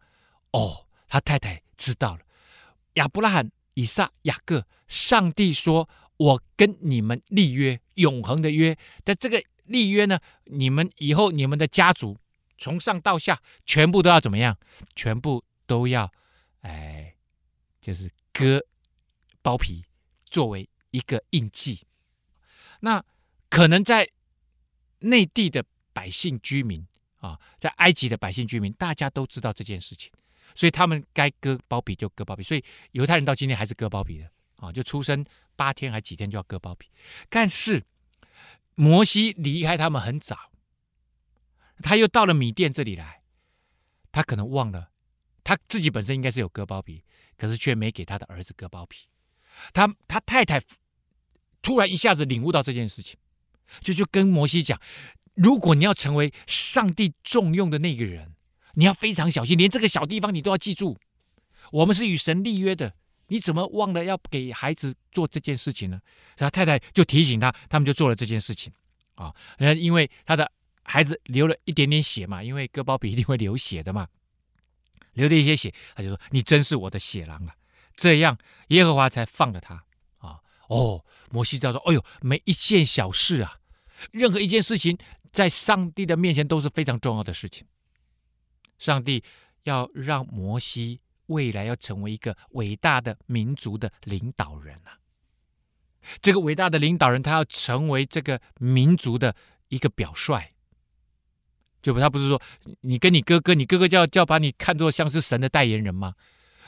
[0.50, 2.20] 哦，他太太知道了，
[2.96, 3.50] 亚伯拉罕。
[3.80, 5.88] 以撒、雅各，上帝说
[6.18, 8.76] ：“我跟你们立约，永恒的约。
[9.02, 12.18] 但这个立约呢，你们以后你们的家族
[12.58, 14.58] 从上到下，全部都要怎么样？
[14.94, 16.12] 全部都要，
[16.60, 17.14] 哎，
[17.80, 18.62] 就是割
[19.40, 19.86] 包皮，
[20.26, 21.86] 作为一个印记。
[22.80, 23.02] 那
[23.48, 24.10] 可能在
[24.98, 25.64] 内地的
[25.94, 30.12] 百姓居民啊，在埃及的百姓居民，大家都知道这件事情，
[30.54, 32.42] 所以他们该割包皮就割包皮。
[32.42, 35.24] 所以犹太人到今天还是割包皮的啊，就出生
[35.56, 36.90] 八天还几天就要割包皮。
[37.28, 37.84] 但是
[38.74, 40.50] 摩西离开他们很早，
[41.82, 43.22] 他又到了米甸这里来，
[44.12, 44.90] 他可能忘了，
[45.44, 47.04] 他自己本身应该是有割包皮，
[47.36, 49.08] 可是却没给他的儿子割包皮。
[49.72, 50.62] 他他太太
[51.60, 53.18] 突然一下子领悟到这件事情，
[53.80, 54.80] 就就跟摩西讲：
[55.34, 58.34] 如果你要成为上帝重用的那个人，
[58.74, 60.98] 你要非常小心，连这个小地方你都要记住。
[61.72, 62.92] 我们是与神立约的，
[63.28, 66.00] 你怎么忘了要给孩子做这件事情呢？
[66.36, 68.72] 他太太就提醒他，他们就做了这件事情
[69.14, 69.34] 啊。
[69.58, 70.50] 那因为他的
[70.82, 74.08] 孩子流了一点点血嘛，因为割包皮一定会流血的嘛，
[75.12, 77.54] 流了一些血，他就说：“你真是我的血狼啊！”
[77.94, 78.36] 这样，
[78.68, 79.84] 耶和华才放了他
[80.18, 80.40] 啊！
[80.68, 83.58] 哦，摩西知道说：“哎呦，每一件小事啊，
[84.10, 84.96] 任何一件事情，
[85.30, 87.66] 在上帝的面前都是非常重要的事情。
[88.80, 89.22] 上帝
[89.62, 94.98] 要让摩西未来要成为一个伟大的民族的领导人啊！
[96.20, 99.36] 这个伟大的领导人，他要成为这个民族的
[99.68, 100.42] 一个表率。
[101.82, 102.40] 就他不是说
[102.80, 106.14] 你跟你哥哥，你哥哥就要就要把你看作像是神的代言人吗？”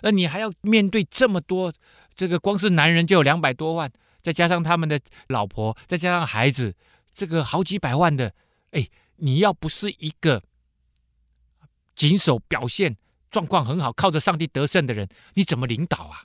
[0.05, 1.73] 那你还要面对这么多，
[2.15, 6.75] 这个光是男人就有两百多万，再加上他们的老婆，再加上孩子，
[7.15, 8.35] 这个好几百万的，
[8.73, 10.43] 哎，你要不是一个
[12.03, 12.97] 谨守表现、
[13.31, 16.25] 状况很好、靠着上帝得胜的人，你怎么领导啊？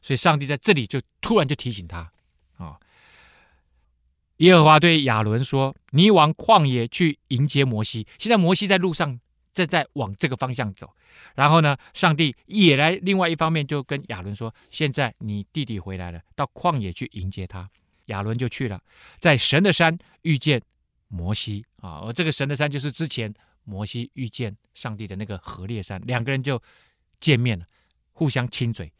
[0.00, 2.10] 所以上帝在这里就突然就提醒他
[2.56, 2.80] 啊、
[4.38, 9.20] 耶和华对亚伦说：“你往旷野去迎接摩西。”现在摩西在路上。
[9.54, 10.92] 正在往这个方向走，
[11.36, 17.70] 然后呢，上帝也来另外一方面就跟亚伦说：“现在你弟弟回来了，到旷野去迎接他。”
[18.06, 18.82] 亚伦就去了，
[19.20, 20.60] 在神的山遇见
[21.06, 23.32] 摩西啊，而这个神的山就是之前
[23.64, 26.62] 摩西遇见上帝的那个何烈山，两个人就
[27.20, 27.66] 见面了，
[28.12, 28.92] 互相亲嘴。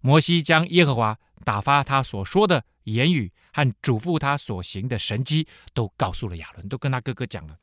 [0.00, 7.58] 摩西将耶和华打发他所说的言语和嘱咐他所行的神迹都告诉了亚伦，都跟他哥哥讲了。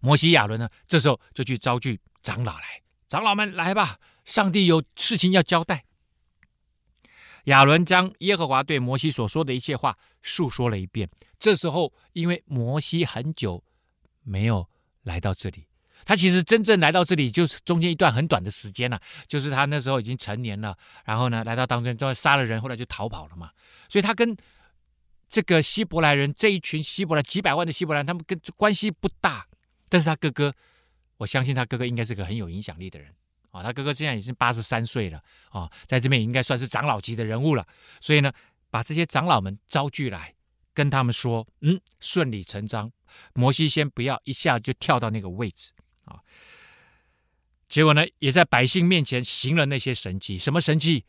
[0.00, 5.84] 摩西亚伦呢，这时候就去招聚长老来，长老们来吧，上帝有事情要交代。
[7.44, 11.08] 亚伦将耶和华对摩西所说的一切话述说了一遍。
[11.38, 13.62] 这时候，因为摩西很久
[14.22, 14.66] 没有
[15.02, 15.66] 来到这里，
[16.04, 23.50] 他其实真正来到这里就是中间一段很短的时间了，就是他那时候已经成年了，然后呢，来到当中就杀了人，后来就逃跑了嘛。
[23.88, 24.36] 所以他跟
[25.28, 29.46] 这个希伯来人这一群希伯来几百万的希伯来，他们跟关系不大。
[29.88, 30.52] 但是他哥哥，
[31.16, 33.12] 我相信他哥哥应该是个很有影响力的人
[33.50, 33.62] 啊。
[33.62, 37.66] 他哥哥现在已经八十三岁了啊，在这边也应该算是长老级的人物了。
[38.00, 38.32] 所以呢，
[38.70, 40.34] 把这些长老们招聚来，
[40.72, 42.90] 跟他们说：“嗯，顺理成章，
[43.34, 45.70] 摩西先不要一下就跳到那个位置
[46.04, 46.20] 啊。”
[47.68, 50.38] 结果呢，也在百姓面前行了那些神迹。
[50.38, 51.04] 什么神迹？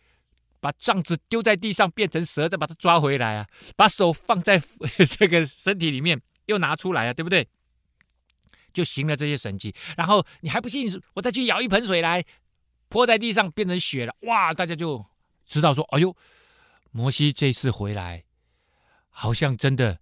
[0.61, 3.47] 把杖子丢在地上变成蛇，再把它抓回来啊！
[3.75, 4.59] 把手放在
[5.19, 7.47] 这个身体里面又拿出来啊，对不对？
[8.73, 12.25] 就行了这些神迹，然后你还不信，我再去舀一盆水来
[12.89, 14.15] 泼在地上，变成血了。
[14.21, 14.51] 哇！
[14.53, 15.05] 大家就
[15.45, 16.15] 知道说，哎呦，
[16.89, 18.23] 摩西这次回来，
[19.09, 19.99] 好像真的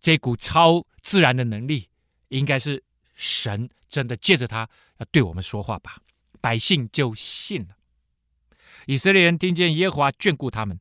[0.00, 1.88] 这股超自然的能力，
[2.28, 2.82] 应该是
[3.14, 5.98] 神真的借着他要对我们说话吧。
[6.40, 7.76] 百姓就信了。
[8.86, 10.78] 以色列人听见耶和华眷顾他们，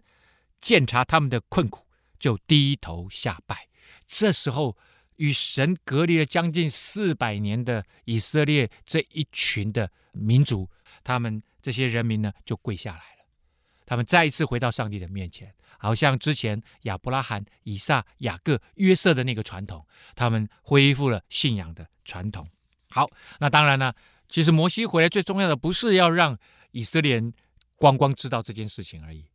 [0.59, 1.85] 鉴察他们的困苦，
[2.19, 3.67] 就低头下拜。
[4.07, 4.77] 这时候。
[5.17, 10.67] 与神隔离了将近四百年的以色列这一群的民族，
[11.03, 13.25] 他们这些人民呢，就跪下来了。
[13.85, 22.47] 他们再一次回到上帝的面前，好像之前亚伯拉罕、以撒、雅各、约瑟的那个传统，他们恢复了信仰的传统。
[22.89, 23.93] 好，那当然呢，
[24.29, 26.37] 其实摩西回来最重要的不是要让
[26.71, 27.33] 以色列人
[27.75, 29.25] 光光知道这件事情而已，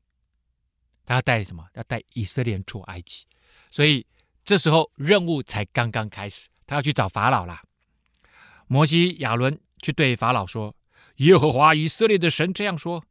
[1.04, 1.66] 他要带什么？
[1.74, 3.24] 要带以色列人出埃及，
[3.70, 4.06] 所以。
[4.44, 7.62] 这时候任务才刚刚开始，他要去找法老啦。
[8.66, 10.74] 摩西、亚伦去对法老说
[11.16, 13.04] ：“耶和华以色列的神这样说：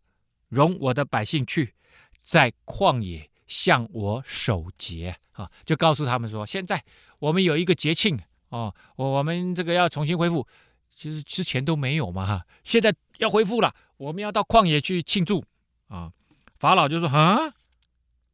[0.47, 1.75] 容我的百姓去，
[2.17, 6.83] 在旷野向我守节啊！”就告诉他们说：“现在
[7.19, 10.47] 我们有一个节庆哦，我我们这个要重新恢复，
[10.93, 15.43] 其实之前都没有嘛哈，现在要恢复了，我们要到旷野去庆祝
[15.88, 16.12] 啊！”
[16.57, 17.53] 法老就说：“啊，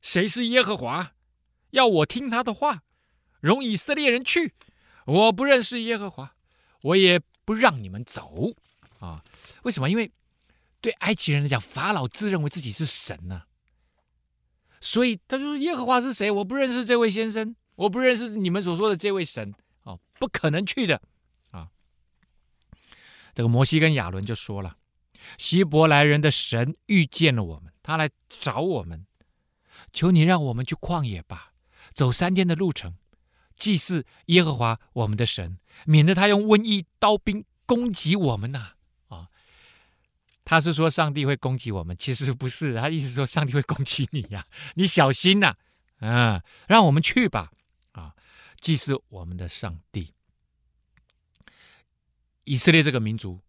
[0.01, 1.11] 谁是耶和华？
[1.71, 2.83] 要我听他的话？”
[3.41, 4.53] 容以色列人去，
[5.05, 6.33] 我不认识耶和华，
[6.81, 8.53] 我也不让你们走
[8.99, 9.21] 啊！
[9.63, 9.89] 为什么？
[9.89, 10.09] 因为
[10.79, 13.43] 对埃及人来讲，法老自认为自己是神呢、
[14.79, 16.29] 所以他就说：“耶和华是谁？
[16.29, 21.01] 我不认识这位先生我不认识你们所说的这位神哦，不可能去的
[21.51, 21.69] 啊。
[23.33, 24.77] 这个摩西跟亚伦就说了，
[25.37, 29.05] 希伯来人的神遇见了我们，他来找我们，
[29.91, 31.53] 求你让我们去旷野吧，
[31.93, 32.95] 走三天的路程，
[33.55, 38.73] 祭祀耶和华我们的神，免得他用瘟疫、刀兵攻击我们呐、
[39.07, 39.29] 啊。
[40.45, 45.55] 他是说上帝会攻击我们，其实不是，他意思说上帝会攻击你呀、你小心呐、
[45.99, 47.51] 嗯，让我们去吧，
[48.63, 50.13] 啊，祭祀我们的上帝。
[52.45, 53.41] 以色列这个民族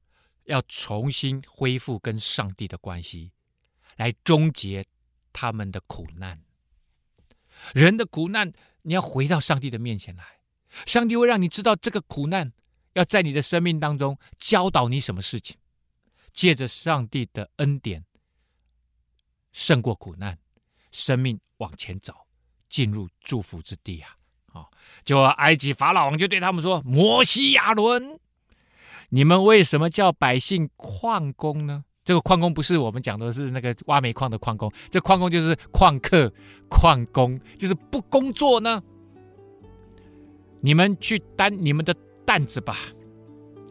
[0.45, 3.31] 要重新恢复跟上帝的关系，
[3.97, 4.85] 来终结
[5.33, 6.43] 他们的苦难。
[7.73, 10.41] 人的苦难，你要回到上帝的面前来，
[10.85, 12.53] 上帝会让你知道这个苦难
[12.95, 15.57] 要在你的生命当中教导你什么事情。
[16.33, 18.05] 借着上帝的恩典，
[19.53, 20.37] 胜过苦难，
[20.91, 22.27] 生命往前走，
[22.69, 24.19] 进入祝福之地啊！
[24.55, 24.65] 啊，
[25.05, 28.19] 就埃及法老王就对他们说：“摩西亚伦，
[29.11, 31.85] 你们为什么叫百姓旷工呢？
[32.03, 36.33] 这个旷工不是我们讲的是那个挖煤矿的矿工，这矿工就是旷课、
[36.71, 38.83] 旷工，就是不工作呢。
[40.63, 42.79] 你们去担你们的担子吧。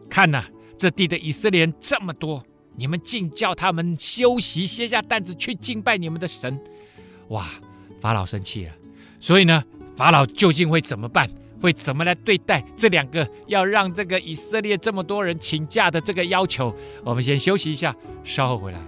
[0.08, 0.44] 看呐、
[0.78, 2.40] 这地的以色列人这么多。”
[2.76, 6.60] 你们竟叫他们休息，卸下担子去敬拜你们的神，
[7.28, 7.46] 哇！
[8.00, 8.72] 法老生气了，
[9.20, 9.62] 所以呢，
[9.96, 11.28] 法老究竟会怎么办？
[11.60, 16.74] 会怎么来对待这两个要让这个以色列这么多人请假的这个要求？
[17.02, 18.78] 我们先休息一下，稍后回来。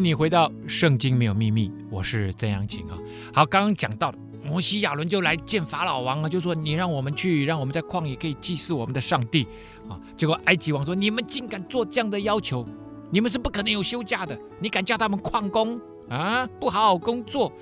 [0.00, 1.70] 你回到《圣经》，没有秘密。
[1.90, 2.96] 我是曾阳晴啊。
[3.34, 9.46] 好，刚刚讲到摩西亚伦就来见法老王啊，就说你让我们去，让我们在旷野可以祭祀我们的上帝
[9.88, 10.00] 啊。
[10.16, 12.66] 结果埃及王说：“你们竟敢做这样的要求，
[13.10, 14.38] 你们是不可能有休假的。
[14.58, 16.48] 你敢叫他们旷工啊？
[16.58, 17.52] 不好好工作。”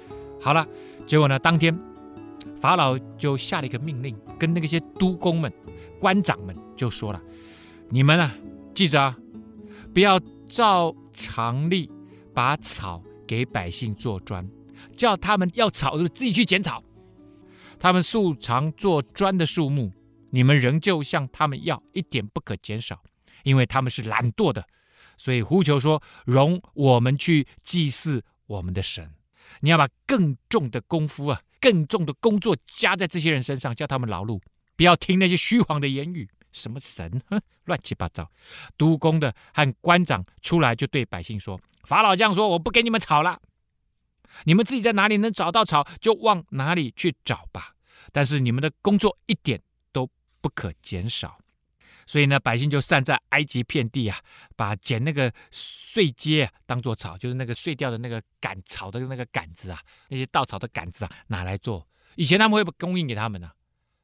[0.40, 0.66] 好了，
[1.06, 1.76] 结果呢，当天
[2.60, 5.52] 法老就下了一个命令，跟那些督工们、
[5.98, 7.20] 官长们就说了
[7.90, 8.32] ：“你们啊，
[8.74, 9.16] 记着啊，
[9.92, 11.90] 不要照常例。”
[12.38, 14.48] 把草给百姓做砖，
[14.92, 16.80] 叫他们要草就自己去捡草。
[17.80, 19.92] 他们素常做砖的数目，
[20.30, 23.02] 你们仍旧向他们要，一点不可减少，
[23.42, 24.64] 因为他们是懒惰的。
[25.16, 29.10] 所以呼求说：“容我们去祭祀我们的神。”
[29.58, 34.40] 你要把更重的功夫啊，更重的工作加在这些人身上，叫他们劳碌，
[34.76, 36.28] 不要听那些虚谎的言语。
[36.52, 37.20] 什么神？
[37.30, 38.30] 哼，乱七八糟！
[38.76, 41.60] 督工的和官长出来就对百姓说。
[41.84, 43.40] 法老这样说：“我不给你们草了，
[44.44, 47.74] 你们自己在哪里能找到草，就往哪里去找吧。
[48.12, 49.60] 但是你们的工作一点
[49.92, 50.08] 都
[50.40, 51.38] 不可减少。
[52.06, 54.18] 所以呢，百姓就散在埃及遍地啊，
[54.56, 61.86] 把捡那个碎秸当做草，就是那个碎掉的那个杆草的那个杆子啊，那些稻草的杆子啊，拿来做。
[62.16, 63.50] 以前他们会供应给他们呢、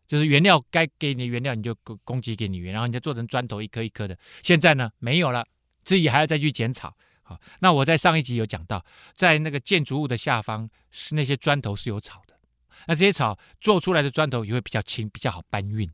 [0.06, 4.18] 就是原料该给你原料，你就供给给你，然后你就做成砖头一颗一颗的。
[4.42, 5.46] 现在呢，没有了，
[5.82, 6.94] 自己还要再去捡草。”
[7.26, 8.84] 好，那我在上一集有讲到，
[9.16, 12.38] 在那个建筑物的下方是那些砖头是有草的，
[12.87, 15.90] 那这些草做出来的砖头也会比较轻，比较好搬运。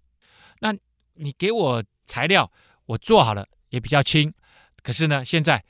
[0.58, 0.74] 那
[1.14, 2.50] 你给我材料，
[2.86, 4.34] 我做好了也比较轻。
[4.82, 5.64] 可是呢，现在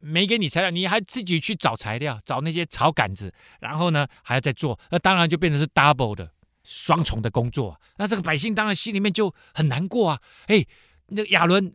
[0.00, 6.32] 没给你材料，你还自己去找材料，找那些草杆子，然后呢还要再做，那当然就变成是 double 的
[6.64, 7.80] 双重的工作。
[7.96, 10.20] 那这个百姓当然心里面就很难过啊。
[10.48, 10.66] 哎，
[11.06, 11.72] 那个亚伦。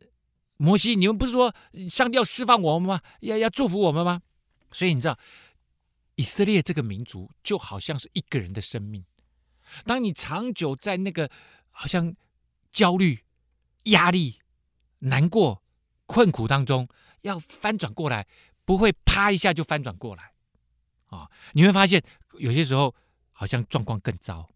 [0.61, 1.55] 摩西，你们不是说
[1.89, 3.01] 上帝要释放我们吗？
[3.21, 4.21] 要要祝福我们吗？
[4.71, 5.17] 所以你知道，
[6.13, 9.03] 以色列这个民族就好像是一个人的生命。
[9.85, 11.27] 当你长久在那个
[11.71, 12.15] 好像
[12.71, 13.23] 焦虑、
[13.85, 14.39] 压力、
[14.99, 15.63] 难过、
[16.05, 16.87] 困苦当中，
[17.21, 18.27] 要翻转过来，
[18.63, 20.33] 不会啪一下就翻转过来
[21.07, 21.27] 啊！
[21.53, 22.03] 你会发现
[22.37, 22.93] 有些时候
[23.31, 24.47] 好像状况更糟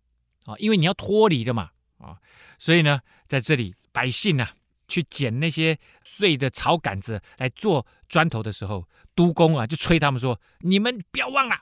[0.46, 2.22] 啊，因为你要脱离了嘛啊！
[2.60, 4.56] 所以呢，在这里百姓呢、啊。
[4.88, 11.56] 去捡那些碎的草杆子来做砖头的时候，督工啊就催他们说：“你们不要忘了，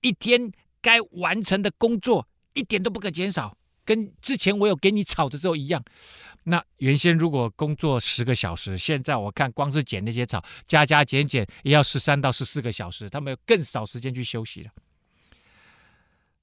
[0.00, 5.84] 一天该完成的工作一点都不可减少，跟之前我有给你草的时候一样。
[6.44, 14.70] 那原先如果工作十个小时，现在我看光是捡那些草，加加减减也要十三到十四个小时，他们有更少时间去休息了。”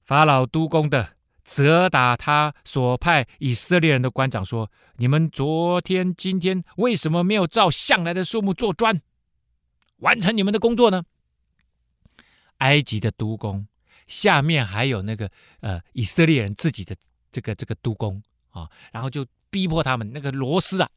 [0.06, 1.17] 法老督工的。
[1.48, 9.00] 责打他所派以色列人的官长说：“你们昨天、今天为什么没有照向来的数目做砖，
[10.00, 11.02] 完成你们的工作呢？”
[12.58, 13.66] 埃及的督工
[14.06, 15.30] 下面还有那个
[15.60, 16.94] 呃以色列人自己的
[17.32, 20.90] 这个这个督工啊，然后就逼迫他们那个螺丝啊，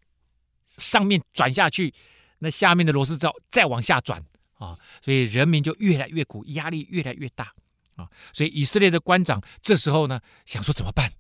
[0.77, 1.93] 上面转下去，
[2.39, 4.21] 那下面的螺丝再再往下转
[4.57, 7.53] 啊，所以人民就越来越苦，压力越来越大。
[7.95, 11.11] 啊，所以以色列的官长这时候呢，想说怎么办？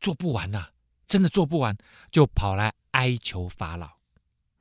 [0.00, 0.68] 做不完呐、
[1.06, 1.76] 真的做不完，
[2.10, 3.86] 就跑来哀求法老。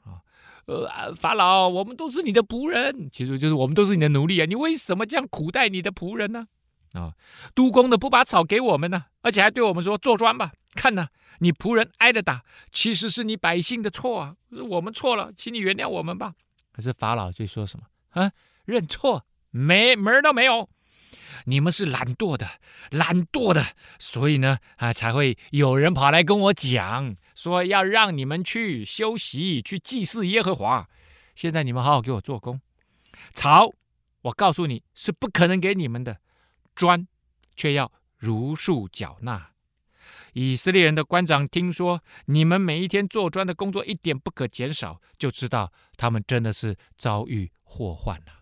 [0.03, 0.21] 啊，
[0.65, 6.47] 呃，法老，我们都是你的仆人，其实就是我们都是你的奴隶啊，你为什么这样苦待你的仆人呢？
[6.93, 7.13] 啊，
[7.53, 10.51] 督工的不把草给我们呢，而且还对我们说做砖吧。
[10.73, 11.07] 看呐，
[11.39, 14.35] 你仆人挨着打，其实是你百姓的错啊，
[14.69, 16.33] 我们错了，请你原谅我们吧。
[16.71, 17.85] 可是法老就说什么
[18.21, 18.31] 啊？
[18.65, 19.25] 认错？
[19.51, 20.69] 没门都没有。
[21.45, 22.47] 你们是懒惰的，
[22.91, 23.65] 懒惰的，
[23.97, 30.87] 所以呢，啊，才会有人跑来跟我讲，说要让你们去休息，去祭祀耶和华。
[31.35, 32.59] 现在你们好好给我做工，
[33.33, 33.73] 草，
[34.23, 36.19] 我告诉你是不可能给你们的，
[36.75, 37.07] 砖
[37.55, 39.51] 却要如数缴纳。
[40.33, 48.38] 以色列人的官长听说你们每一天做砖的工作一点不可减少，就知道他们真的是遭遇祸患了，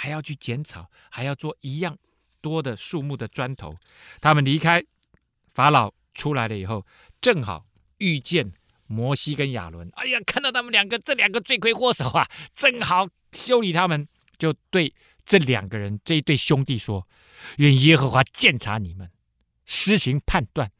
[0.00, 1.98] 还要去剪草，还要做一样。
[2.40, 3.74] 多的树木的砖头，
[4.20, 4.80] 他们离开
[5.52, 6.86] 法老出来了以后，
[7.20, 8.52] 正好遇见
[8.86, 9.90] 摩西跟亚伦。
[9.94, 14.06] 哎呀，看到他们两个，这两个罪魁祸首啊，正好修理他们，
[14.38, 14.94] 就对
[15.24, 17.08] 这两个人这一对兄弟说
[17.58, 19.10] ：“愿耶和华鉴察你们，
[19.66, 20.70] 施行判断，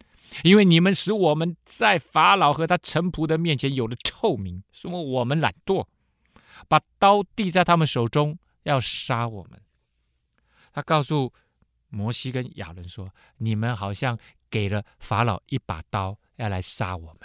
[0.45, 5.89] 因为你们使我们在法老和他臣仆的面前有了臭名，说我们懒惰，
[6.69, 8.39] 把刀递在他们手中，
[8.69, 9.61] 要杀我们。”
[10.73, 11.33] 他告诉。
[11.91, 13.11] 摩西跟亚伦说
[13.41, 14.19] ：“你们好像
[14.51, 17.21] 给了法老一把刀，要来杀我们。”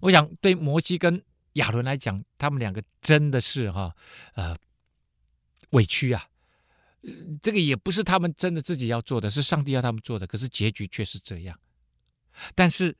[0.00, 1.22] 我想，对摩西跟
[1.52, 3.94] 亚伦来讲，他们两个真的是哈
[4.32, 4.56] 呃
[5.72, 6.26] 委屈啊。
[7.42, 10.26] 这个也不是他们真的自己要做的，是上帝要他们做的。
[10.26, 11.60] 可是结局却是这样。
[12.54, 12.96] 但是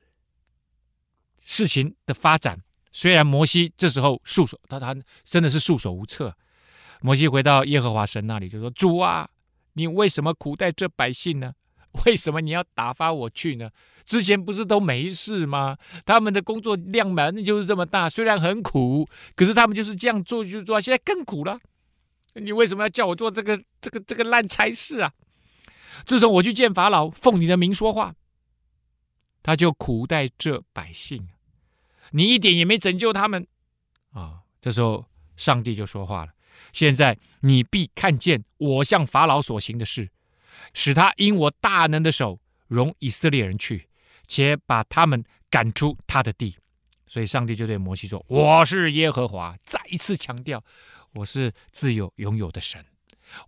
[1.39, 6.37] 事情的发展，虽然摩西这时候束手，他他真的是束手无策。
[7.03, 9.29] 摩西回到耶和华神那里，就说：“主啊！”
[9.75, 11.53] 你为什么苦待这百姓呢？
[12.05, 13.69] 为什么你要打发我去呢？
[14.05, 15.77] 之前不是都没事吗？
[16.05, 21.59] 他们的工作量本来就是这么大，虽然很苦，可是他们就是这样做就做，现在更苦了。
[22.35, 25.11] 你为什么要叫我做这个这个这个烂差事啊？
[26.05, 28.15] 自从我去见法老，奉你的名说话，
[29.43, 31.27] 他就苦待这百姓，
[32.11, 33.45] 你一点也没拯救他们
[34.13, 34.39] 啊！
[34.61, 36.31] 这时候上帝就说话了。
[36.71, 40.09] 现在你必看见我向法老所行的事，
[40.73, 43.87] 使他因我大能的手容以色列人去，
[44.27, 46.55] 且把他们赶出他的地。
[47.05, 50.63] 所以上帝就对摩西说：“我是耶和华。”再一次强调，
[51.13, 52.83] 我是自有拥有的神，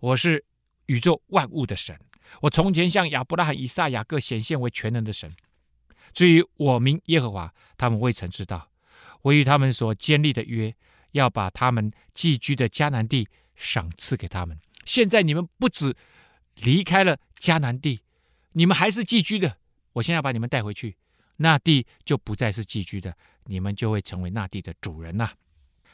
[0.00, 0.44] 我是
[0.86, 1.98] 宇宙万物的神。
[2.42, 5.34] 我从前向亚伯拉罕、以撒、雅各显现为全能的神。
[6.12, 8.70] 至于我名耶和华，他们未曾知道。
[9.22, 10.72] 我与他们所建立的约。
[11.16, 14.58] 要把他们寄居的迦南地赏赐给他们。
[14.84, 15.96] 现在你们不止
[16.56, 18.02] 离开了迦南地，
[18.52, 19.56] 你们还是寄居的。
[19.94, 20.96] 我现在要把你们带回去，
[21.36, 25.32] 那地就不再是寄居的，你们就会成为那地的主人呐。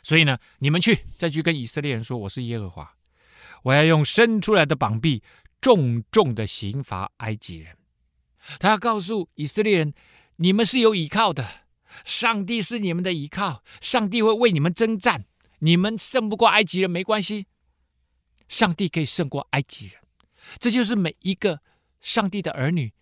[0.03, 2.97] 所以呢，你们去再去跟以色列人说：“我是耶和华，
[3.63, 5.23] 我要用伸出来的膀臂
[5.61, 7.77] 重重的刑罚埃及人。”
[8.59, 9.95] 他要告诉以色列人
[10.37, 11.62] ：“你们是有依靠的。”
[12.05, 15.25] 上帝是你们的依靠，上帝会为你们征战。
[15.65, 17.47] 你们胜不过埃及人没关系，
[18.49, 19.97] 上帝可以胜过埃及人。
[20.59, 21.61] 这就是每一个
[22.01, 22.93] 上帝的儿女，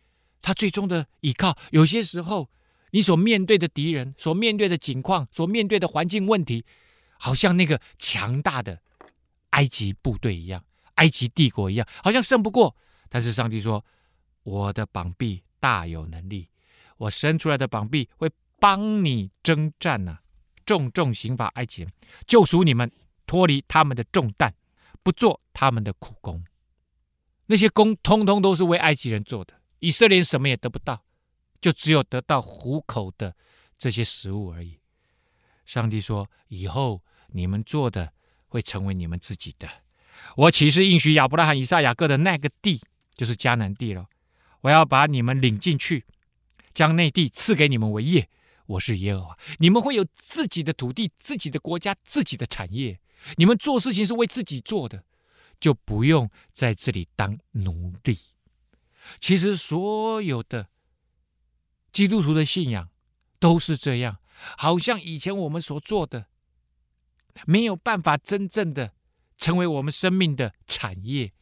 [0.42, 1.56] 他最终的依靠。
[1.70, 2.50] 有些时候，
[2.90, 6.62] 你所面对的敌人、所面对的境况、所面对的环境问题，
[7.18, 8.78] 好像那个强大的
[9.50, 10.62] 埃及部队一样，
[10.96, 12.76] 埃及帝国一样，好像胜不过。
[13.08, 13.82] 但是上帝说
[14.44, 16.46] ：“我的膀臂大有能力，
[16.98, 18.30] 我伸出来的膀臂会。”
[18.60, 20.22] 帮你征战呐、啊，
[20.64, 21.92] 重重刑罚埃及人，
[22.26, 22.92] 救赎你们
[23.26, 24.54] 脱离他们的重担，
[25.02, 26.44] 不做他们的苦工。
[27.46, 31.02] 那些工通通都是为埃及人做的，以色列人什么也得不到，
[31.60, 33.34] 就只有得到糊口的
[33.76, 34.78] 这些食物而已。
[35.64, 38.12] 上帝说：以后你们做的
[38.46, 39.68] 会成为你们自己的。
[40.36, 42.80] 我岂是应许亚伯拉罕、以撒、雅各的那个地，
[43.14, 44.06] 就是迦南地了。
[44.60, 46.04] 我要把你们领进去，
[46.74, 48.28] 将那地赐给你们为业。
[48.70, 53.00] 我是耶和华，你们会有自己的土地、自己的国家、自己的产业。
[53.36, 55.04] 你们做事情是为自己做的，
[55.58, 58.16] 就不用在这里当奴隶。
[59.18, 60.68] 其实所有的
[61.92, 62.88] 基督徒的信仰
[63.40, 64.18] 都是这样，
[64.56, 66.26] 好像以前我们所做的
[67.46, 68.92] 没有办法真正的
[69.36, 71.32] 成为我们生命的产业。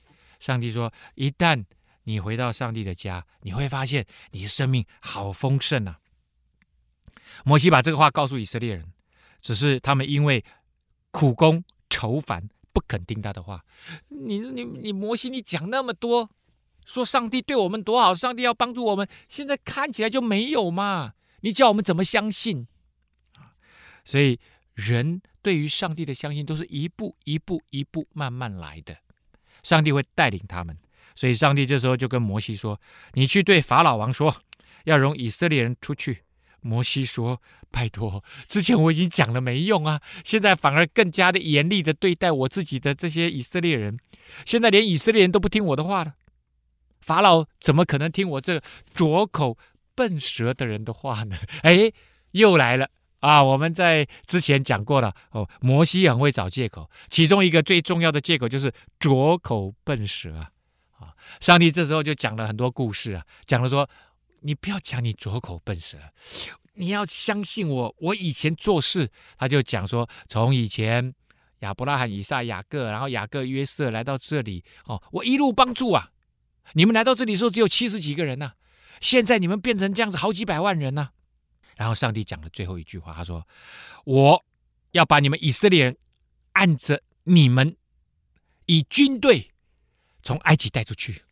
[0.40, 1.66] 上帝说，一旦
[2.04, 6.00] 你回到上帝的家，你会发现你的生命好丰盛啊！
[7.44, 8.92] 摩西把这个话告诉以色列人，
[9.40, 10.44] 只是他们因为
[11.10, 13.64] 苦功愁烦，不肯听他的话。
[14.08, 16.30] 你你你，摩西，你讲那么多，
[16.84, 21.14] 说上帝对我们多好，上帝要帮助我们，现在看起来就没有嘛？
[21.40, 22.66] 你叫我们怎么相信？
[24.04, 24.38] 所以
[24.74, 28.96] 人对于上帝的相信，都是一步一步一步慢慢来的。
[29.62, 30.76] 上帝会带领他们。
[31.14, 32.80] 所以，上帝这时候就跟摩西说
[33.14, 34.42] ：“你去对法老王说，
[34.84, 36.22] 要容以色列人出去。”
[36.60, 37.40] 摩西说
[37.70, 43.98] ：“拜托，之前我已经讲了没用啊，现在反而更加的严厉的对待我自己的这些以色列人。
[44.44, 46.14] 现在连以色列人都不听我的话了，
[47.00, 48.60] 法老怎么可能听我这
[48.94, 49.56] 拙口
[49.94, 51.92] 笨舌的人的话呢？” 哎，
[52.32, 52.88] 又来了
[53.20, 53.42] 啊！
[53.42, 60.50] 我们在之前讲过了哦，摩西很会找借口，其中一个最重要的借口就是拙口笨舌啊。
[61.40, 63.88] 上帝这时候就讲了很多故事啊，讲了说，
[64.40, 65.98] 你不要讲你拙口笨舌，
[66.74, 71.14] 你要相信我，我以前做事，他就讲说，从以前
[71.60, 76.10] 亚伯拉罕、以撒、雅各，然后雅各、约瑟来到这里，哦，我一路帮助啊，
[76.72, 78.52] 你们来到这里的时候只有七十几个人呐、
[79.00, 81.10] 现在你们变成这样子，好几百万人呐、
[81.76, 83.46] 然后上帝讲了最后一句话，他说，
[84.04, 84.44] 我
[84.92, 85.96] 要把你们以色列人
[86.52, 87.76] 按着你们
[88.66, 89.50] 以军队。
[90.20, 91.22] 从埃及带出去，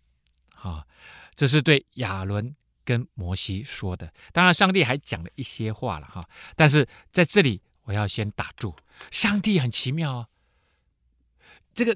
[0.55, 0.87] 啊，
[1.35, 2.55] 这是对亚伦
[2.87, 4.11] 跟摩西说的。
[4.33, 6.27] 当然，上帝还讲了一些话了哈。
[6.55, 8.75] 但是在这里，我要先打住。
[9.11, 10.29] 上帝很奇妙哦。
[11.75, 11.95] 这个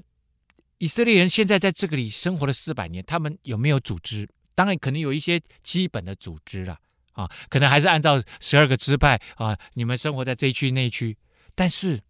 [0.77, 4.29] 以色列人现在在这个里生活了四百年，他们有没有组织？
[4.53, 6.77] 当然，可能有一些基本的组织了
[7.13, 11.17] 啊，可能还是按照十二个支派啊，你们生活在这一区那一区，
[11.55, 12.03] 但是。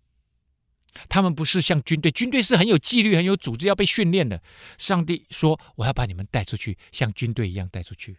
[1.08, 4.44] 他们不是像军队，军队是很有纪律、很有组织，要被训练的。
[4.78, 8.18] 上帝说：“我要把你们带出去，像军队一样带出去。”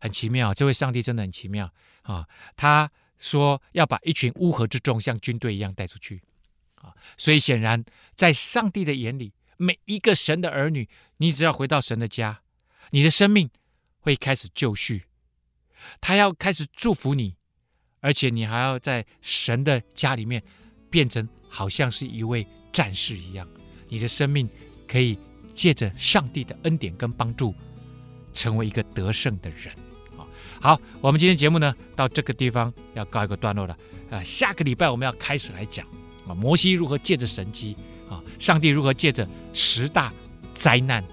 [0.00, 1.72] 很奇妙，这位上帝真的很奇妙
[2.02, 2.26] 啊！
[2.56, 6.22] 他说要把一群乌合之众像军队一样带出去
[6.76, 6.94] 啊！
[7.16, 7.84] 所以显然，
[8.14, 12.42] 在上帝的眼里，每一个神的儿女，你只要回到神的家，
[12.90, 13.50] 你的生命
[14.00, 15.04] 会开始就绪，
[16.00, 17.36] 他要开始祝福你，
[18.00, 20.42] 而且你还要在神的家里面
[20.90, 21.28] 变成。
[21.50, 23.48] 好像是一位战士一样，
[23.88, 24.46] 你的生命
[24.86, 25.18] 可以
[25.54, 27.54] 借着上帝的恩典跟帮助，
[28.34, 29.74] 成为一个得胜的人。
[30.60, 33.76] 好，我们今天节目呢，到这个地方要告一个段落了。
[34.10, 35.86] 啊，下个礼拜我们要开始来讲
[36.26, 37.76] 啊，摩西如何借着神机
[38.08, 40.12] 啊，上帝如何借着十大
[40.54, 41.04] 灾难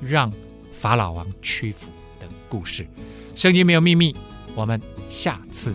[0.00, 0.32] 让
[0.72, 1.88] 法老王屈服
[2.20, 2.86] 的故事。
[3.34, 4.14] 圣经没有秘密，
[4.54, 4.80] 我们
[5.10, 5.74] 下次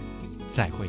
[0.52, 0.88] 再会。